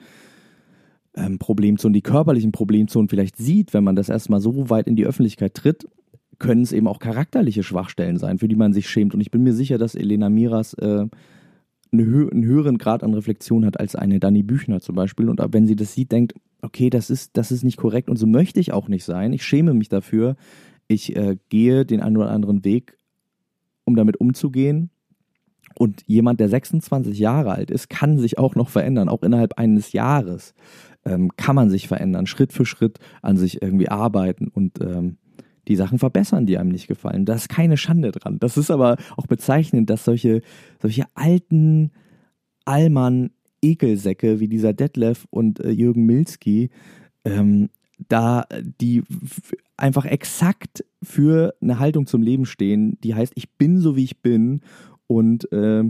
ähm, 1.15 1.39
Problemzonen, 1.39 1.95
die 1.95 2.03
körperlichen 2.03 2.53
Problemzonen 2.53 3.09
vielleicht 3.09 3.37
sieht, 3.37 3.75
wenn 3.75 3.85
man 3.85 3.97
das 3.97 4.09
erstmal 4.09 4.41
so 4.41 4.71
weit 4.71 4.87
in 4.87 4.97
die 4.97 5.07
Öffentlichkeit 5.07 5.55
tritt, 5.55 5.89
können 6.39 6.63
es 6.63 6.73
eben 6.73 6.87
auch 6.87 6.99
charakterliche 6.99 7.63
Schwachstellen 7.63 8.19
sein, 8.19 8.39
für 8.39 8.49
die 8.49 8.57
man 8.57 8.73
sich 8.73 8.89
schämt. 8.89 9.15
Und 9.15 9.21
ich 9.21 9.31
bin 9.31 9.43
mir 9.43 9.55
sicher, 9.55 9.79
dass 9.79 9.95
Elena 9.95 10.29
Miras 10.29 10.75
äh, 10.75 11.07
eine 11.91 12.05
hö 12.05 12.29
einen 12.29 12.45
höheren 12.45 12.79
Grad 12.79 13.03
an 13.03 13.15
Reflexion 13.15 13.65
hat 13.65 13.81
als 13.81 13.97
eine 13.97 14.21
Dani 14.21 14.43
Büchner 14.43 14.81
zum 14.81 14.95
Beispiel. 14.95 15.29
Und 15.29 15.41
wenn 15.53 15.67
sie 15.67 15.77
das 15.77 15.95
sieht, 15.95 16.13
denkt, 16.13 16.35
okay, 16.63 16.91
das 16.91 17.11
ist, 17.11 17.37
das 17.37 17.51
ist 17.51 17.65
nicht 17.65 17.77
korrekt 17.77 18.09
und 18.09 18.17
so 18.17 18.27
möchte 18.27 18.61
ich 18.61 18.73
auch 18.73 18.89
nicht 18.89 19.05
sein. 19.05 19.33
Ich 19.33 19.45
schäme 19.45 19.75
mich 19.75 19.89
dafür. 19.89 20.37
Ich 20.87 21.15
äh, 21.17 21.37
gehe 21.49 21.85
den 21.85 22.01
einen 22.01 22.17
oder 22.17 22.31
anderen 22.31 22.65
Weg, 22.65 22.98
um 23.89 23.97
damit 23.97 24.21
umzugehen. 24.21 24.91
Und 25.75 26.03
jemand, 26.07 26.41
der 26.41 26.49
26 26.49 27.19
Jahre 27.19 27.53
alt 27.53 27.71
ist, 27.71 27.89
kann 27.89 28.19
sich 28.19 28.39
auch 28.39 28.55
noch 28.55 28.69
verändern, 28.69 29.09
auch 29.09 29.23
innerhalb 29.23 29.59
eines 29.59 29.93
Jahres 29.93 30.55
ähm, 31.05 31.31
kann 31.37 31.55
man 31.55 31.71
sich 31.71 31.89
verändern, 31.89 32.27
Schritt 32.27 32.53
für 32.53 32.67
Schritt 32.67 32.99
an 33.23 33.37
sich 33.37 33.63
irgendwie 33.63 33.89
arbeiten 33.89 34.49
und 34.49 34.81
ähm, 34.81 35.19
die 35.69 35.77
Sachen 35.77 35.99
verbessern, 35.99 36.47
die 36.47 36.59
einem 36.59 36.71
nicht 36.71 36.89
gefallen. 36.89 37.27
Da 37.27 37.35
ist 37.35 37.49
keine 37.49 37.77
Schande 37.77 38.11
dran. 38.11 38.39
Das 38.39 38.57
ist 38.57 38.71
aber 38.71 38.97
auch 39.17 39.27
bezeichnend, 39.27 39.91
dass 39.91 40.05
solche, 40.05 40.41
solche 40.81 41.05
alten 41.15 41.91
Allmann 42.65 43.31
Ekelsäcke 43.63 44.41
wie 44.41 44.49
dieser 44.49 44.73
Detlef 44.73 45.27
und 45.31 45.61
äh, 45.61 45.71
Jürgen 45.71 46.07
Milski 46.07 46.71
ähm, 47.25 47.69
da 48.09 48.45
die 48.81 49.03
einfach 49.79 50.05
exakt 50.05 50.85
für 51.03 51.55
eine 51.61 51.79
Haltung 51.79 52.07
zum 52.07 52.23
Leben 52.23 52.47
stehen, 52.47 52.99
die 53.03 53.15
heißt, 53.15 53.33
ich 53.37 53.57
bin 53.57 53.79
so 53.79 53.97
wie 53.97 54.05
ich 54.05 54.21
bin 54.21 54.61
und 55.07 55.51
äh, 55.53 55.85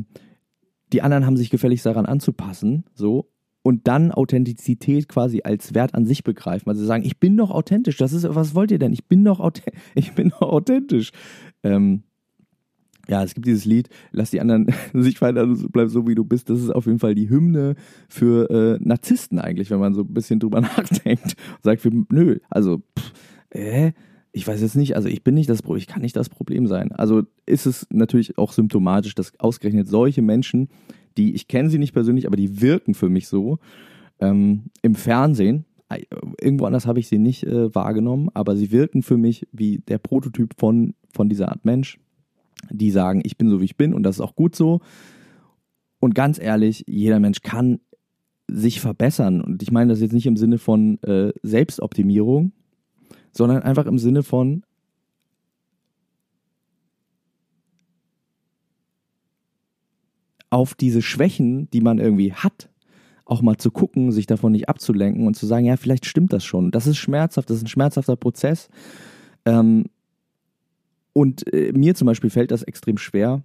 die 0.92 1.02
anderen 1.02 1.26
haben 1.26 1.36
sich 1.36 1.50
gefälligst 1.50 1.86
daran 1.86 2.06
anzupassen, 2.06 2.84
so 2.94 3.30
und 3.62 3.86
dann 3.86 4.12
Authentizität 4.12 5.08
quasi 5.08 5.42
als 5.44 5.74
Wert 5.74 5.94
an 5.94 6.06
sich 6.06 6.24
begreifen. 6.24 6.70
Also 6.70 6.86
sagen, 6.86 7.04
ich 7.04 7.18
bin 7.18 7.36
doch 7.36 7.50
authentisch. 7.50 7.98
Das 7.98 8.14
ist, 8.14 8.26
was 8.26 8.54
wollt 8.54 8.70
ihr 8.70 8.78
denn? 8.78 8.94
Ich 8.94 9.06
bin 9.06 9.24
doch, 9.24 9.52
ich 9.94 10.12
bin 10.12 10.30
doch 10.30 10.40
authentisch. 10.40 11.10
Ähm, 11.62 12.02
ja, 13.08 13.22
es 13.22 13.34
gibt 13.34 13.46
dieses 13.46 13.64
Lied, 13.64 13.88
lass 14.10 14.30
die 14.30 14.40
anderen 14.40 14.66
sich 14.94 15.18
verändern, 15.18 15.68
bleib 15.70 15.88
so 15.88 16.06
wie 16.06 16.14
du 16.14 16.24
bist. 16.24 16.50
Das 16.50 16.60
ist 16.60 16.70
auf 16.70 16.86
jeden 16.86 16.98
Fall 16.98 17.14
die 17.14 17.28
Hymne 17.28 17.74
für 18.08 18.50
äh, 18.50 18.78
Narzissten 18.82 19.38
eigentlich, 19.38 19.70
wenn 19.70 19.80
man 19.80 19.94
so 19.94 20.02
ein 20.02 20.14
bisschen 20.14 20.40
drüber 20.40 20.60
nachdenkt. 20.62 21.34
Und 21.56 21.64
sagt, 21.64 21.86
nö, 22.10 22.38
also, 22.48 22.82
pff, 22.98 23.12
äh, 23.50 23.92
ich 24.32 24.46
weiß 24.46 24.60
jetzt 24.60 24.76
nicht, 24.76 24.94
also 24.94 25.08
ich 25.08 25.24
bin 25.24 25.34
nicht 25.34 25.48
das 25.48 25.62
Problem, 25.62 25.78
ich 25.78 25.86
kann 25.86 26.02
nicht 26.02 26.16
das 26.16 26.28
Problem 26.28 26.66
sein. 26.66 26.92
Also 26.92 27.22
ist 27.46 27.66
es 27.66 27.86
natürlich 27.90 28.38
auch 28.38 28.52
symptomatisch, 28.52 29.14
dass 29.14 29.38
ausgerechnet 29.40 29.88
solche 29.88 30.22
Menschen 30.22 30.68
die, 31.18 31.34
ich 31.34 31.48
kenne 31.48 31.68
sie 31.68 31.78
nicht 31.78 31.92
persönlich, 31.92 32.26
aber 32.26 32.36
die 32.36 32.62
wirken 32.62 32.94
für 32.94 33.10
mich 33.10 33.28
so. 33.28 33.58
Ähm, 34.20 34.70
Im 34.82 34.94
Fernsehen, 34.94 35.66
irgendwo 36.40 36.64
anders 36.64 36.86
habe 36.86 37.00
ich 37.00 37.08
sie 37.08 37.18
nicht 37.18 37.44
äh, 37.44 37.74
wahrgenommen, 37.74 38.30
aber 38.34 38.56
sie 38.56 38.72
wirken 38.72 39.02
für 39.02 39.16
mich 39.16 39.46
wie 39.52 39.78
der 39.78 39.98
Prototyp 39.98 40.54
von, 40.56 40.94
von 41.12 41.28
dieser 41.28 41.48
Art 41.48 41.64
Mensch, 41.64 41.98
die 42.70 42.90
sagen, 42.90 43.20
ich 43.24 43.36
bin 43.36 43.50
so 43.50 43.60
wie 43.60 43.66
ich 43.66 43.76
bin 43.76 43.92
und 43.92 44.04
das 44.04 44.16
ist 44.16 44.20
auch 44.20 44.36
gut 44.36 44.54
so. 44.54 44.80
Und 46.00 46.14
ganz 46.14 46.38
ehrlich, 46.38 46.84
jeder 46.86 47.18
Mensch 47.18 47.42
kann 47.42 47.80
sich 48.50 48.80
verbessern. 48.80 49.40
Und 49.40 49.62
ich 49.62 49.72
meine 49.72 49.90
das 49.90 50.00
jetzt 50.00 50.12
nicht 50.12 50.26
im 50.26 50.36
Sinne 50.36 50.58
von 50.58 51.02
äh, 51.02 51.32
Selbstoptimierung, 51.42 52.52
sondern 53.38 53.62
einfach 53.62 53.86
im 53.86 54.00
Sinne 54.00 54.24
von, 54.24 54.64
auf 60.50 60.74
diese 60.74 61.02
Schwächen, 61.02 61.70
die 61.70 61.80
man 61.80 61.98
irgendwie 61.98 62.32
hat, 62.32 62.68
auch 63.24 63.40
mal 63.40 63.56
zu 63.56 63.70
gucken, 63.70 64.10
sich 64.10 64.26
davon 64.26 64.50
nicht 64.52 64.68
abzulenken 64.68 65.24
und 65.24 65.34
zu 65.34 65.46
sagen, 65.46 65.66
ja, 65.66 65.76
vielleicht 65.76 66.06
stimmt 66.06 66.32
das 66.32 66.44
schon. 66.44 66.72
Das 66.72 66.88
ist 66.88 66.96
schmerzhaft, 66.96 67.48
das 67.48 67.58
ist 67.58 67.62
ein 67.62 67.68
schmerzhafter 67.68 68.16
Prozess. 68.16 68.68
Ähm, 69.44 69.84
und 71.12 71.52
äh, 71.52 71.70
mir 71.72 71.94
zum 71.94 72.06
Beispiel 72.06 72.30
fällt 72.30 72.50
das 72.50 72.64
extrem 72.64 72.98
schwer. 72.98 73.44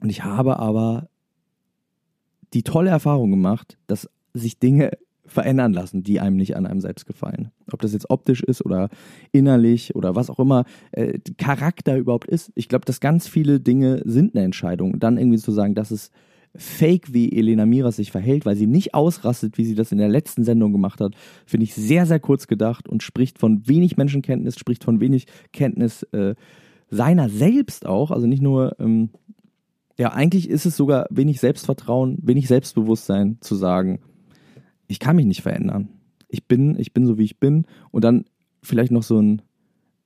Und 0.00 0.10
ich 0.10 0.24
habe 0.24 0.58
aber 0.58 1.08
die 2.54 2.64
tolle 2.64 2.90
Erfahrung 2.90 3.30
gemacht, 3.30 3.78
dass 3.86 4.10
sich 4.34 4.58
Dinge 4.58 4.90
verändern 5.24 5.72
lassen, 5.72 6.02
die 6.02 6.20
einem 6.20 6.36
nicht 6.36 6.56
an 6.56 6.66
einem 6.66 6.80
selbst 6.80 7.06
gefallen. 7.06 7.50
Ob 7.70 7.80
das 7.80 7.92
jetzt 7.92 8.10
optisch 8.10 8.42
ist 8.42 8.64
oder 8.64 8.88
innerlich 9.30 9.94
oder 9.94 10.16
was 10.16 10.30
auch 10.30 10.38
immer 10.38 10.64
äh, 10.90 11.18
Charakter 11.38 11.96
überhaupt 11.96 12.28
ist. 12.28 12.50
Ich 12.54 12.68
glaube, 12.68 12.84
dass 12.84 13.00
ganz 13.00 13.28
viele 13.28 13.60
Dinge 13.60 14.02
sind 14.04 14.34
eine 14.34 14.44
Entscheidung. 14.44 14.92
Und 14.92 15.02
dann 15.02 15.18
irgendwie 15.18 15.38
zu 15.38 15.52
sagen, 15.52 15.74
das 15.74 15.92
ist 15.92 16.12
fake, 16.54 17.14
wie 17.14 17.32
Elena 17.32 17.64
Miras 17.64 17.96
sich 17.96 18.10
verhält, 18.10 18.44
weil 18.44 18.56
sie 18.56 18.66
nicht 18.66 18.94
ausrastet, 18.94 19.56
wie 19.58 19.64
sie 19.64 19.74
das 19.74 19.92
in 19.92 19.98
der 19.98 20.08
letzten 20.08 20.44
Sendung 20.44 20.72
gemacht 20.72 21.00
hat, 21.00 21.14
finde 21.46 21.64
ich 21.64 21.74
sehr, 21.74 22.04
sehr 22.04 22.20
kurz 22.20 22.46
gedacht 22.46 22.88
und 22.88 23.02
spricht 23.02 23.38
von 23.38 23.66
wenig 23.66 23.96
Menschenkenntnis, 23.96 24.58
spricht 24.58 24.84
von 24.84 25.00
wenig 25.00 25.26
Kenntnis 25.52 26.02
äh, 26.12 26.34
seiner 26.90 27.30
selbst 27.30 27.86
auch. 27.86 28.10
Also 28.10 28.26
nicht 28.26 28.42
nur 28.42 28.78
ähm, 28.80 29.10
ja, 29.98 30.12
eigentlich 30.12 30.48
ist 30.48 30.66
es 30.66 30.76
sogar 30.76 31.06
wenig 31.10 31.40
Selbstvertrauen, 31.40 32.18
wenig 32.22 32.48
Selbstbewusstsein 32.48 33.38
zu 33.40 33.54
sagen, 33.54 34.00
ich 34.92 34.98
kann 34.98 35.16
mich 35.16 35.24
nicht 35.24 35.40
verändern. 35.40 35.88
Ich 36.28 36.44
bin, 36.44 36.78
ich 36.78 36.92
bin 36.92 37.06
so 37.06 37.16
wie 37.16 37.24
ich 37.24 37.40
bin 37.40 37.64
und 37.90 38.04
dann 38.04 38.26
vielleicht 38.62 38.92
noch 38.92 39.02
so 39.02 39.18
ein 39.18 39.40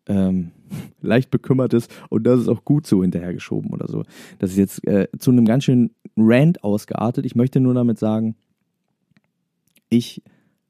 ähm, 0.06 0.52
leicht 1.00 1.32
bekümmertes 1.32 1.88
und 2.08 2.24
das 2.24 2.40
ist 2.40 2.48
auch 2.48 2.64
gut 2.64 2.86
so 2.86 3.02
hinterhergeschoben 3.02 3.72
oder 3.72 3.88
so. 3.88 4.04
Das 4.38 4.50
ist 4.50 4.56
jetzt 4.56 4.86
äh, 4.86 5.08
zu 5.18 5.32
einem 5.32 5.44
ganz 5.44 5.64
schönen 5.64 5.90
Rant 6.16 6.62
ausgeartet. 6.62 7.26
Ich 7.26 7.34
möchte 7.34 7.58
nur 7.58 7.74
damit 7.74 7.98
sagen, 7.98 8.36
ich 9.88 10.22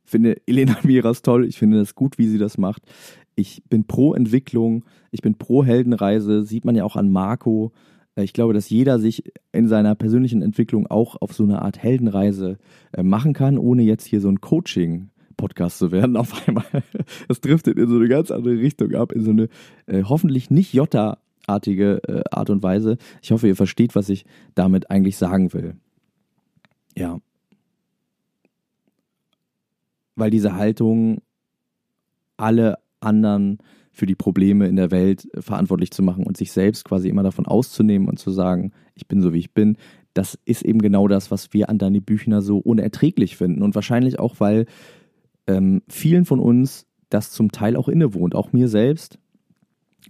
finde 0.07 0.37
Elena 0.47 0.79
Miras 0.83 1.21
toll, 1.21 1.45
ich 1.45 1.59
finde 1.59 1.79
das 1.79 1.95
gut, 1.95 2.17
wie 2.17 2.27
sie 2.27 2.39
das 2.39 2.57
macht. 2.57 2.83
Ich 3.35 3.63
bin 3.69 3.85
pro 3.85 4.15
Entwicklung, 4.15 4.87
ich 5.11 5.21
bin 5.21 5.35
pro 5.35 5.63
Heldenreise, 5.63 6.43
sieht 6.43 6.65
man 6.65 6.75
ja 6.75 6.85
auch 6.85 6.97
an 6.97 7.13
Marco. 7.13 7.73
Äh, 8.17 8.25
ich 8.25 8.33
glaube, 8.33 8.55
dass 8.55 8.69
jeder 8.71 8.99
sich 8.99 9.25
in 9.53 9.69
seiner 9.69 9.95
persönlichen 9.95 10.43
Entwicklung 10.43 10.87
auch 10.87 11.17
auf 11.21 11.33
so 11.33 11.45
eine 11.45 11.63
Art 11.63 11.79
Heldenreise 11.83 12.59
äh, 12.93 13.03
machen 13.03 13.33
kann, 13.33 13.59
ohne 13.59 13.83
jetzt 13.83 14.07
hier 14.07 14.21
so 14.21 14.29
ein 14.29 14.41
Coaching 14.41 15.11
Podcast 15.37 15.79
zu 15.79 15.93
werden 15.93 16.17
auf 16.17 16.49
einmal. 16.49 16.65
Das 17.29 17.41
driftet 17.41 17.79
in 17.79 17.89
so 17.89 17.97
eine 17.97 18.09
ganz 18.09 18.31
andere 18.31 18.59
Richtung 18.59 18.95
ab, 18.95 19.13
in 19.13 19.23
so 19.23 19.31
eine 19.31 19.49
äh, 19.87 20.03
hoffentlich 20.03 20.51
nicht 20.51 20.73
Jotta-artige 20.73 22.03
äh, 22.09 22.23
Art 22.31 22.51
und 22.51 22.63
Weise. 22.63 22.97
Ich 23.23 23.31
hoffe, 23.31 23.47
ihr 23.47 23.57
versteht, 23.57 23.95
was 23.95 24.09
ich 24.09 24.25
damit 24.55 24.91
eigentlich 24.91 25.17
sagen 25.17 25.53
will. 25.53 25.77
Ja. 26.97 27.21
Weil 30.15 30.31
diese 30.31 30.55
Haltung 30.55 31.21
alle 32.39 32.79
anderen 33.01 33.59
für 33.97 34.05
die 34.05 34.15
Probleme 34.15 34.69
in 34.69 34.77
der 34.77 34.91
Welt 34.91 35.27
verantwortlich 35.39 35.91
zu 35.91 36.03
machen 36.03 36.25
und 36.25 36.37
sich 36.37 36.53
selbst 36.53 36.85
quasi 36.85 37.09
immer 37.09 37.23
davon 37.23 37.47
auszunehmen 37.47 38.09
und 38.09 38.19
zu 38.19 38.31
sagen, 38.31 38.73
ich 38.95 39.09
bin 39.09 39.23
so 39.23 39.33
wie 39.33 39.39
ich 39.39 39.55
bin, 39.55 39.79
das 40.13 40.39
ist 40.45 40.63
eben 40.63 40.81
genau 40.81 41.09
das, 41.09 41.31
was 41.31 41.55
wir 41.55 41.71
an 41.71 41.79
Dani 41.79 42.01
Büchner 42.01 42.43
so 42.43 42.59
unerträglich 42.59 43.39
finden. 43.39 43.63
Und 43.63 43.75
wahrscheinlich 43.75 44.19
auch, 44.19 44.39
weil 44.39 44.67
ähm, 45.47 45.81
vielen 45.89 46.27
von 46.27 46.41
uns 46.41 46.87
das 47.09 47.31
zum 47.31 47.53
Teil 47.53 47.75
auch 47.75 47.89
innewohnt, 47.89 48.35
auch 48.35 48.53
mir 48.53 48.69
selbst. 48.69 49.19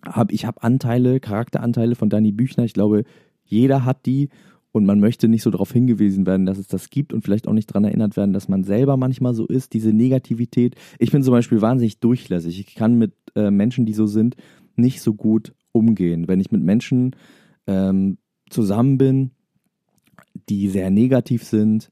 Hab, 0.04 0.32
ich 0.32 0.46
habe 0.46 0.64
Anteile, 0.64 1.20
Charakteranteile 1.20 1.94
von 1.94 2.08
Dani 2.08 2.32
Büchner. 2.32 2.64
Ich 2.64 2.74
glaube, 2.74 3.04
jeder 3.44 3.84
hat 3.84 4.04
die 4.04 4.30
und 4.76 4.84
man 4.84 5.00
möchte 5.00 5.26
nicht 5.26 5.42
so 5.42 5.50
darauf 5.50 5.72
hingewiesen 5.72 6.26
werden, 6.26 6.44
dass 6.44 6.58
es 6.58 6.68
das 6.68 6.90
gibt 6.90 7.14
und 7.14 7.22
vielleicht 7.22 7.48
auch 7.48 7.54
nicht 7.54 7.70
daran 7.70 7.84
erinnert 7.84 8.14
werden, 8.18 8.34
dass 8.34 8.46
man 8.46 8.62
selber 8.62 8.98
manchmal 8.98 9.32
so 9.32 9.46
ist, 9.46 9.72
diese 9.72 9.90
Negativität. 9.94 10.74
Ich 10.98 11.12
bin 11.12 11.22
zum 11.22 11.32
Beispiel 11.32 11.62
wahnsinnig 11.62 11.98
durchlässig. 11.98 12.60
Ich 12.60 12.74
kann 12.74 12.98
mit 12.98 13.14
äh, 13.34 13.50
Menschen, 13.50 13.86
die 13.86 13.94
so 13.94 14.06
sind, 14.06 14.36
nicht 14.76 15.00
so 15.00 15.14
gut 15.14 15.54
umgehen. 15.72 16.28
Wenn 16.28 16.40
ich 16.40 16.52
mit 16.52 16.62
Menschen 16.62 17.16
ähm, 17.66 18.18
zusammen 18.50 18.98
bin, 18.98 19.30
die 20.50 20.68
sehr 20.68 20.90
negativ 20.90 21.44
sind, 21.44 21.90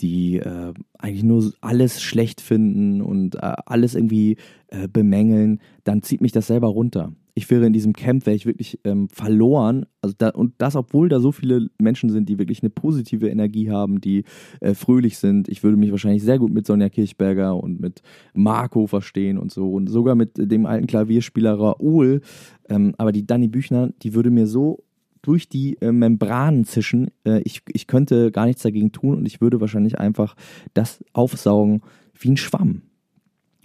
die 0.00 0.38
äh, 0.38 0.74
eigentlich 0.98 1.22
nur 1.22 1.52
alles 1.60 2.02
schlecht 2.02 2.40
finden 2.40 3.02
und 3.02 3.36
äh, 3.36 3.54
alles 3.66 3.94
irgendwie 3.94 4.36
äh, 4.66 4.88
bemängeln, 4.88 5.60
dann 5.84 6.02
zieht 6.02 6.22
mich 6.22 6.32
das 6.32 6.48
selber 6.48 6.66
runter 6.66 7.12
ich 7.38 7.50
wäre 7.50 7.66
in 7.66 7.74
diesem 7.74 7.92
Camp, 7.92 8.24
wäre 8.24 8.34
ich 8.34 8.46
wirklich 8.46 8.80
ähm, 8.84 9.10
verloren. 9.10 9.84
Also 10.00 10.14
da, 10.16 10.30
und 10.30 10.54
das, 10.56 10.74
obwohl 10.74 11.10
da 11.10 11.20
so 11.20 11.32
viele 11.32 11.68
Menschen 11.78 12.08
sind, 12.08 12.30
die 12.30 12.38
wirklich 12.38 12.62
eine 12.62 12.70
positive 12.70 13.28
Energie 13.28 13.70
haben, 13.70 14.00
die 14.00 14.24
äh, 14.60 14.72
fröhlich 14.72 15.18
sind. 15.18 15.46
Ich 15.46 15.62
würde 15.62 15.76
mich 15.76 15.90
wahrscheinlich 15.90 16.22
sehr 16.22 16.38
gut 16.38 16.50
mit 16.50 16.66
Sonja 16.66 16.88
Kirchberger 16.88 17.54
und 17.54 17.78
mit 17.78 18.00
Marco 18.32 18.86
verstehen 18.86 19.36
und 19.36 19.52
so. 19.52 19.70
Und 19.70 19.88
sogar 19.88 20.14
mit 20.14 20.30
dem 20.38 20.64
alten 20.64 20.86
Klavierspieler 20.86 21.60
Raoul. 21.60 22.22
Ähm, 22.70 22.94
aber 22.96 23.12
die 23.12 23.26
Danny 23.26 23.48
Büchner, 23.48 23.90
die 24.02 24.14
würde 24.14 24.30
mir 24.30 24.46
so 24.46 24.82
durch 25.20 25.50
die 25.50 25.76
äh, 25.82 25.92
Membranen 25.92 26.64
zischen. 26.64 27.10
Äh, 27.26 27.42
ich, 27.44 27.60
ich 27.70 27.86
könnte 27.86 28.30
gar 28.30 28.46
nichts 28.46 28.62
dagegen 28.62 28.92
tun 28.92 29.14
und 29.14 29.26
ich 29.26 29.42
würde 29.42 29.60
wahrscheinlich 29.60 29.98
einfach 29.98 30.36
das 30.72 31.04
aufsaugen 31.12 31.82
wie 32.18 32.30
ein 32.30 32.38
Schwamm. 32.38 32.80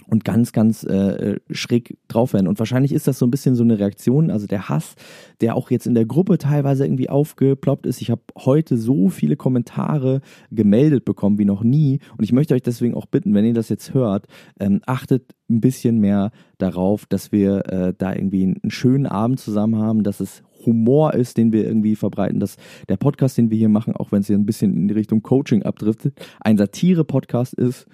Und 0.08 0.26
ganz, 0.26 0.52
ganz 0.52 0.84
äh, 0.84 1.40
schräg 1.50 1.98
drauf 2.08 2.34
werden. 2.34 2.48
Und 2.48 2.60
wahrscheinlich 2.60 2.94
ist 2.94 3.08
das 3.08 3.20
so 3.20 3.26
ein 3.26 3.32
bisschen 3.32 3.56
so 3.56 3.64
eine 3.64 3.80
Reaktion, 3.80 4.30
also 4.30 4.48
der 4.48 4.70
Hass, 4.70 4.96
der 5.42 5.56
auch 5.56 5.72
jetzt 5.72 5.88
in 5.88 5.94
der 5.94 6.06
Gruppe 6.06 6.38
teilweise 6.38 6.86
irgendwie 6.86 7.10
aufgeploppt 7.10 7.86
ist. 7.86 8.02
Ich 8.02 8.12
habe 8.12 8.22
heute 8.38 8.78
so 8.78 9.10
viele 9.10 9.36
Kommentare 9.36 10.22
gemeldet 10.52 11.06
bekommen 11.06 11.38
wie 11.38 11.46
noch 11.46 11.64
nie. 11.64 12.00
Und 12.18 12.24
ich 12.24 12.34
möchte 12.34 12.54
euch 12.54 12.64
deswegen 12.64 12.96
auch 12.96 13.06
bitten, 13.06 13.34
wenn 13.34 13.46
ihr 13.46 13.54
das 13.54 13.70
jetzt 13.70 13.94
hört, 13.94 14.28
ähm, 14.60 14.82
achtet 14.86 15.34
ein 15.50 15.62
bisschen 15.62 16.00
mehr 16.00 16.32
darauf, 16.58 17.06
dass 17.06 17.32
wir 17.32 17.66
äh, 17.70 17.94
da 17.98 18.14
irgendwie 18.14 18.44
einen 18.44 18.72
schönen 18.72 19.06
Abend 19.06 19.40
zusammen 19.40 19.78
haben, 19.78 20.04
dass 20.04 20.20
es 20.20 20.44
Humor 20.66 21.14
ist, 21.14 21.38
den 21.38 21.52
wir 21.52 21.66
irgendwie 21.66 21.96
verbreiten, 21.96 22.40
dass 22.40 22.58
der 22.88 22.98
Podcast, 22.98 23.38
den 23.38 23.50
wir 23.50 23.58
hier 23.58 23.70
machen, 23.70 23.96
auch 23.96 24.12
wenn 24.12 24.22
es 24.22 24.28
hier 24.28 24.38
ein 24.38 24.46
bisschen 24.46 24.74
in 24.74 24.88
die 24.88 24.94
Richtung 24.94 25.24
Coaching 25.24 25.64
abdriftet, 25.64 26.20
ein 26.40 26.58
Satire-Podcast 26.58 27.54
ist 27.54 27.88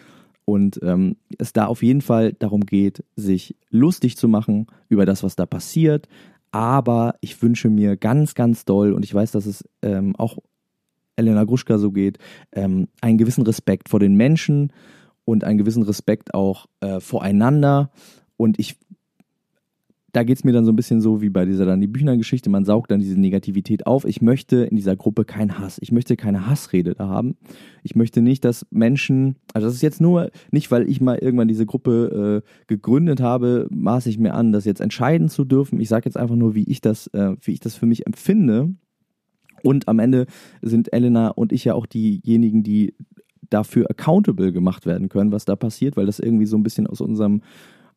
und 0.49 0.79
ähm, 0.81 1.17
es 1.37 1.51
da 1.51 1.65
auf 1.65 1.83
jeden 1.83 1.99
Fall 1.99 2.31
darum 2.31 2.61
geht, 2.61 3.03
sich 3.17 3.57
lustig 3.69 4.15
zu 4.15 4.29
machen 4.29 4.67
über 4.87 5.05
das, 5.05 5.21
was 5.21 5.35
da 5.35 5.45
passiert. 5.45 6.07
Aber 6.51 7.15
ich 7.19 7.41
wünsche 7.41 7.69
mir 7.69 7.97
ganz, 7.97 8.33
ganz 8.33 8.63
doll, 8.63 8.93
und 8.93 9.03
ich 9.03 9.13
weiß, 9.13 9.31
dass 9.31 9.45
es 9.45 9.67
ähm, 9.81 10.15
auch 10.15 10.37
Elena 11.17 11.43
Gruschka 11.43 11.77
so 11.77 11.91
geht, 11.91 12.17
ähm, 12.53 12.87
einen 13.01 13.17
gewissen 13.17 13.43
Respekt 13.43 13.89
vor 13.89 13.99
den 13.99 14.15
Menschen 14.15 14.71
und 15.25 15.43
einen 15.43 15.57
gewissen 15.57 15.83
Respekt 15.83 16.33
auch 16.33 16.67
äh, 16.79 17.01
voreinander. 17.01 17.91
Und 18.37 18.57
ich 18.57 18.77
da 20.13 20.23
geht 20.23 20.37
es 20.37 20.43
mir 20.43 20.53
dann 20.53 20.65
so 20.65 20.71
ein 20.71 20.75
bisschen 20.75 21.01
so 21.01 21.21
wie 21.21 21.29
bei 21.29 21.45
dieser 21.45 21.65
dann 21.65 21.81
die 21.81 21.87
Büchner-Geschichte, 21.87 22.49
man 22.49 22.63
saugt 22.63 22.91
dann 22.91 22.99
diese 22.99 23.19
Negativität 23.19 23.85
auf. 23.85 24.05
Ich 24.05 24.21
möchte 24.21 24.63
in 24.63 24.75
dieser 24.75 24.95
Gruppe 24.95 25.25
keinen 25.25 25.59
Hass. 25.59 25.77
Ich 25.81 25.91
möchte 25.91 26.15
keine 26.15 26.47
Hassrede 26.47 26.95
da 26.95 27.07
haben. 27.07 27.35
Ich 27.83 27.95
möchte 27.95 28.21
nicht, 28.21 28.45
dass 28.45 28.65
Menschen, 28.71 29.35
also 29.53 29.67
das 29.67 29.75
ist 29.75 29.81
jetzt 29.81 29.99
nur 29.99 30.31
nicht, 30.49 30.71
weil 30.71 30.89
ich 30.89 31.01
mal 31.01 31.17
irgendwann 31.17 31.49
diese 31.49 31.65
Gruppe 31.65 32.43
äh, 32.43 32.49
gegründet 32.67 33.19
habe, 33.21 33.67
maße 33.69 34.09
ich 34.09 34.17
mir 34.17 34.33
an, 34.33 34.53
das 34.53 34.65
jetzt 34.65 34.81
entscheiden 34.81 35.27
zu 35.27 35.43
dürfen. 35.43 35.79
Ich 35.81 35.89
sage 35.89 36.05
jetzt 36.05 36.17
einfach 36.17 36.35
nur, 36.35 36.55
wie 36.55 36.63
ich 36.63 36.79
das, 36.79 37.07
äh, 37.07 37.35
wie 37.41 37.51
ich 37.51 37.59
das 37.59 37.75
für 37.75 37.85
mich 37.85 38.07
empfinde. 38.07 38.73
Und 39.61 39.87
am 39.87 39.99
Ende 39.99 40.25
sind 40.61 40.93
Elena 40.93 41.29
und 41.29 41.51
ich 41.51 41.65
ja 41.65 41.73
auch 41.73 41.85
diejenigen, 41.85 42.63
die 42.63 42.93
dafür 43.49 43.89
accountable 43.89 44.51
gemacht 44.51 44.85
werden 44.85 45.09
können, 45.09 45.31
was 45.31 45.45
da 45.45 45.55
passiert, 45.55 45.97
weil 45.97 46.05
das 46.05 46.19
irgendwie 46.19 46.45
so 46.45 46.57
ein 46.57 46.63
bisschen 46.63 46.87
aus 46.87 47.01
unserem 47.01 47.41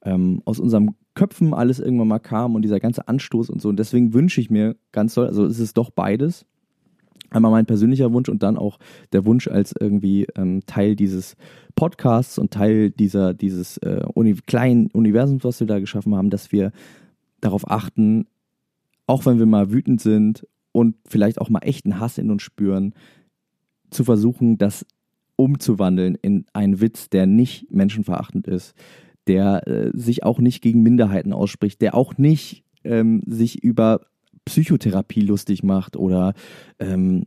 ähm, 0.02 0.42
aus 0.44 0.58
unserem 0.58 0.94
Köpfen 1.14 1.52
alles 1.54 1.80
irgendwann 1.80 2.08
mal 2.08 2.18
kam 2.18 2.54
und 2.54 2.62
dieser 2.62 2.80
ganze 2.80 3.08
Anstoß 3.08 3.50
und 3.50 3.60
so. 3.60 3.68
Und 3.68 3.78
deswegen 3.78 4.14
wünsche 4.14 4.40
ich 4.40 4.50
mir 4.50 4.76
ganz 4.92 5.14
toll, 5.14 5.26
also 5.26 5.44
es 5.44 5.58
ist 5.58 5.76
doch 5.76 5.90
beides. 5.90 6.46
Einmal 7.30 7.52
mein 7.52 7.66
persönlicher 7.66 8.12
Wunsch 8.12 8.28
und 8.28 8.42
dann 8.42 8.56
auch 8.56 8.78
der 9.12 9.24
Wunsch 9.24 9.46
als 9.46 9.72
irgendwie 9.78 10.26
ähm, 10.36 10.62
Teil 10.66 10.96
dieses 10.96 11.36
Podcasts 11.76 12.38
und 12.38 12.50
Teil 12.52 12.90
dieser, 12.90 13.34
dieses 13.34 13.76
äh, 13.78 14.02
Uni 14.14 14.34
kleinen 14.46 14.88
Universums, 14.88 15.44
was 15.44 15.60
wir 15.60 15.66
da 15.66 15.78
geschaffen 15.78 16.14
haben, 16.16 16.30
dass 16.30 16.50
wir 16.50 16.72
darauf 17.40 17.70
achten, 17.70 18.26
auch 19.06 19.26
wenn 19.26 19.38
wir 19.38 19.46
mal 19.46 19.70
wütend 19.70 20.00
sind 20.00 20.46
und 20.72 20.96
vielleicht 21.06 21.40
auch 21.40 21.50
mal 21.50 21.60
echten 21.60 22.00
Hass 22.00 22.18
in 22.18 22.30
uns 22.30 22.42
spüren, 22.42 22.94
zu 23.90 24.04
versuchen, 24.04 24.58
das 24.58 24.86
umzuwandeln 25.36 26.16
in 26.20 26.46
einen 26.52 26.80
Witz, 26.80 27.08
der 27.08 27.26
nicht 27.26 27.70
menschenverachtend 27.70 28.46
ist, 28.46 28.74
der 29.30 29.66
äh, 29.68 29.90
sich 29.94 30.24
auch 30.24 30.40
nicht 30.40 30.60
gegen 30.60 30.82
Minderheiten 30.82 31.32
ausspricht, 31.32 31.80
der 31.80 31.94
auch 31.94 32.18
nicht 32.18 32.64
ähm, 32.82 33.22
sich 33.26 33.62
über 33.62 34.00
Psychotherapie 34.44 35.20
lustig 35.20 35.62
macht 35.62 35.96
oder 35.96 36.34
ähm, 36.80 37.26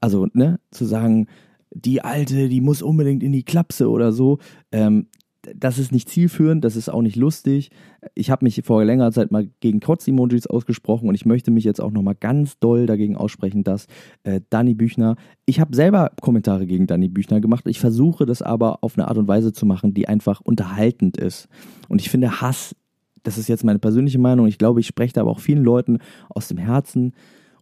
also 0.00 0.26
ne, 0.32 0.58
zu 0.70 0.86
sagen, 0.86 1.26
die 1.70 2.00
Alte, 2.00 2.48
die 2.48 2.62
muss 2.62 2.80
unbedingt 2.80 3.22
in 3.22 3.32
die 3.32 3.42
Klapse 3.42 3.90
oder 3.90 4.12
so. 4.12 4.38
Ähm, 4.72 5.08
das 5.54 5.78
ist 5.78 5.92
nicht 5.92 6.08
zielführend, 6.08 6.64
das 6.64 6.76
ist 6.76 6.88
auch 6.88 7.02
nicht 7.02 7.16
lustig. 7.16 7.70
Ich 8.14 8.30
habe 8.30 8.44
mich 8.44 8.62
vor 8.64 8.84
längerer 8.84 9.12
Zeit 9.12 9.30
mal 9.30 9.48
gegen 9.60 9.80
Kotz-Emojis 9.80 10.46
ausgesprochen 10.46 11.08
und 11.08 11.14
ich 11.14 11.26
möchte 11.26 11.50
mich 11.50 11.64
jetzt 11.64 11.80
auch 11.80 11.90
nochmal 11.90 12.14
ganz 12.14 12.58
doll 12.58 12.86
dagegen 12.86 13.16
aussprechen, 13.16 13.64
dass 13.64 13.86
äh, 14.24 14.40
Dani 14.50 14.74
Büchner, 14.74 15.16
ich 15.44 15.60
habe 15.60 15.74
selber 15.74 16.10
Kommentare 16.20 16.66
gegen 16.66 16.86
Dani 16.86 17.08
Büchner 17.08 17.40
gemacht, 17.40 17.64
ich 17.66 17.80
versuche 17.80 18.26
das 18.26 18.42
aber 18.42 18.82
auf 18.82 18.96
eine 18.96 19.08
Art 19.08 19.18
und 19.18 19.28
Weise 19.28 19.52
zu 19.52 19.66
machen, 19.66 19.94
die 19.94 20.08
einfach 20.08 20.40
unterhaltend 20.40 21.16
ist. 21.16 21.48
Und 21.88 22.00
ich 22.00 22.10
finde 22.10 22.40
Hass, 22.40 22.74
das 23.22 23.38
ist 23.38 23.48
jetzt 23.48 23.64
meine 23.64 23.78
persönliche 23.78 24.18
Meinung, 24.18 24.46
ich 24.46 24.58
glaube, 24.58 24.80
ich 24.80 24.86
spreche 24.86 25.14
da 25.14 25.22
aber 25.22 25.30
auch 25.30 25.40
vielen 25.40 25.64
Leuten 25.64 25.98
aus 26.28 26.48
dem 26.48 26.58
Herzen 26.58 27.12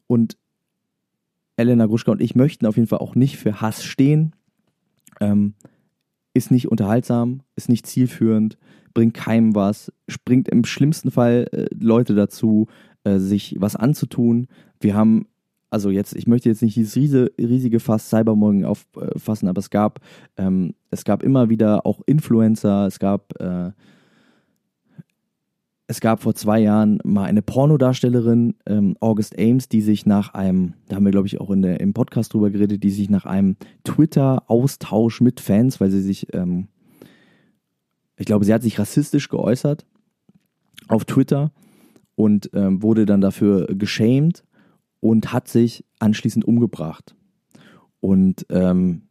und 0.06 0.36
Elena 1.56 1.86
Gruschka 1.86 2.12
und 2.12 2.20
ich 2.20 2.34
möchten 2.34 2.66
auf 2.66 2.76
jeden 2.76 2.88
Fall 2.88 2.98
auch 2.98 3.14
nicht 3.14 3.36
für 3.36 3.60
Hass 3.60 3.84
stehen. 3.84 4.32
Ähm, 5.20 5.54
ist 6.34 6.50
nicht 6.50 6.68
unterhaltsam, 6.68 7.40
ist 7.56 7.68
nicht 7.68 7.86
zielführend, 7.86 8.58
bringt 8.92 9.14
keinem 9.14 9.54
was, 9.54 9.92
springt 10.08 10.48
im 10.48 10.64
schlimmsten 10.64 11.10
Fall 11.10 11.46
äh, 11.52 11.66
Leute 11.74 12.14
dazu, 12.14 12.68
äh, 13.04 13.18
sich 13.18 13.56
was 13.58 13.76
anzutun. 13.76 14.48
Wir 14.80 14.94
haben, 14.94 15.26
also 15.70 15.90
jetzt, 15.90 16.14
ich 16.14 16.26
möchte 16.26 16.48
jetzt 16.48 16.62
nicht 16.62 16.76
dieses 16.76 16.96
riesige, 16.96 17.32
riesige 17.38 17.80
Fass 17.80 18.10
Cybermobbing 18.10 18.64
auffassen, 18.64 19.48
aber 19.48 19.60
es 19.60 19.70
gab, 19.70 20.00
ähm, 20.36 20.74
es 20.90 21.04
gab 21.04 21.22
immer 21.22 21.48
wieder 21.48 21.86
auch 21.86 22.00
Influencer, 22.06 22.86
es 22.86 22.98
gab 22.98 23.40
äh, 23.40 23.70
es 25.86 26.00
gab 26.00 26.22
vor 26.22 26.34
zwei 26.34 26.60
Jahren 26.60 26.98
mal 27.04 27.24
eine 27.24 27.42
Pornodarstellerin, 27.42 28.54
ähm, 28.66 28.96
August 29.00 29.38
Ames, 29.38 29.68
die 29.68 29.82
sich 29.82 30.06
nach 30.06 30.32
einem, 30.32 30.74
da 30.88 30.96
haben 30.96 31.04
wir 31.04 31.12
glaube 31.12 31.26
ich 31.26 31.40
auch 31.40 31.50
in 31.50 31.62
der, 31.62 31.80
im 31.80 31.92
Podcast 31.92 32.32
drüber 32.32 32.50
geredet, 32.50 32.82
die 32.82 32.90
sich 32.90 33.10
nach 33.10 33.26
einem 33.26 33.56
Twitter-Austausch 33.84 35.20
mit 35.20 35.40
Fans, 35.40 35.80
weil 35.80 35.90
sie 35.90 36.00
sich, 36.00 36.32
ähm, 36.32 36.68
ich 38.16 38.26
glaube, 38.26 38.44
sie 38.44 38.54
hat 38.54 38.62
sich 38.62 38.78
rassistisch 38.78 39.28
geäußert 39.28 39.84
auf 40.88 41.04
Twitter 41.04 41.52
und 42.14 42.50
ähm, 42.54 42.82
wurde 42.82 43.04
dann 43.04 43.20
dafür 43.20 43.66
geschämt 43.66 44.44
und 45.00 45.32
hat 45.32 45.48
sich 45.48 45.84
anschließend 45.98 46.46
umgebracht. 46.46 47.14
Und 48.00 48.46
ähm, 48.48 49.02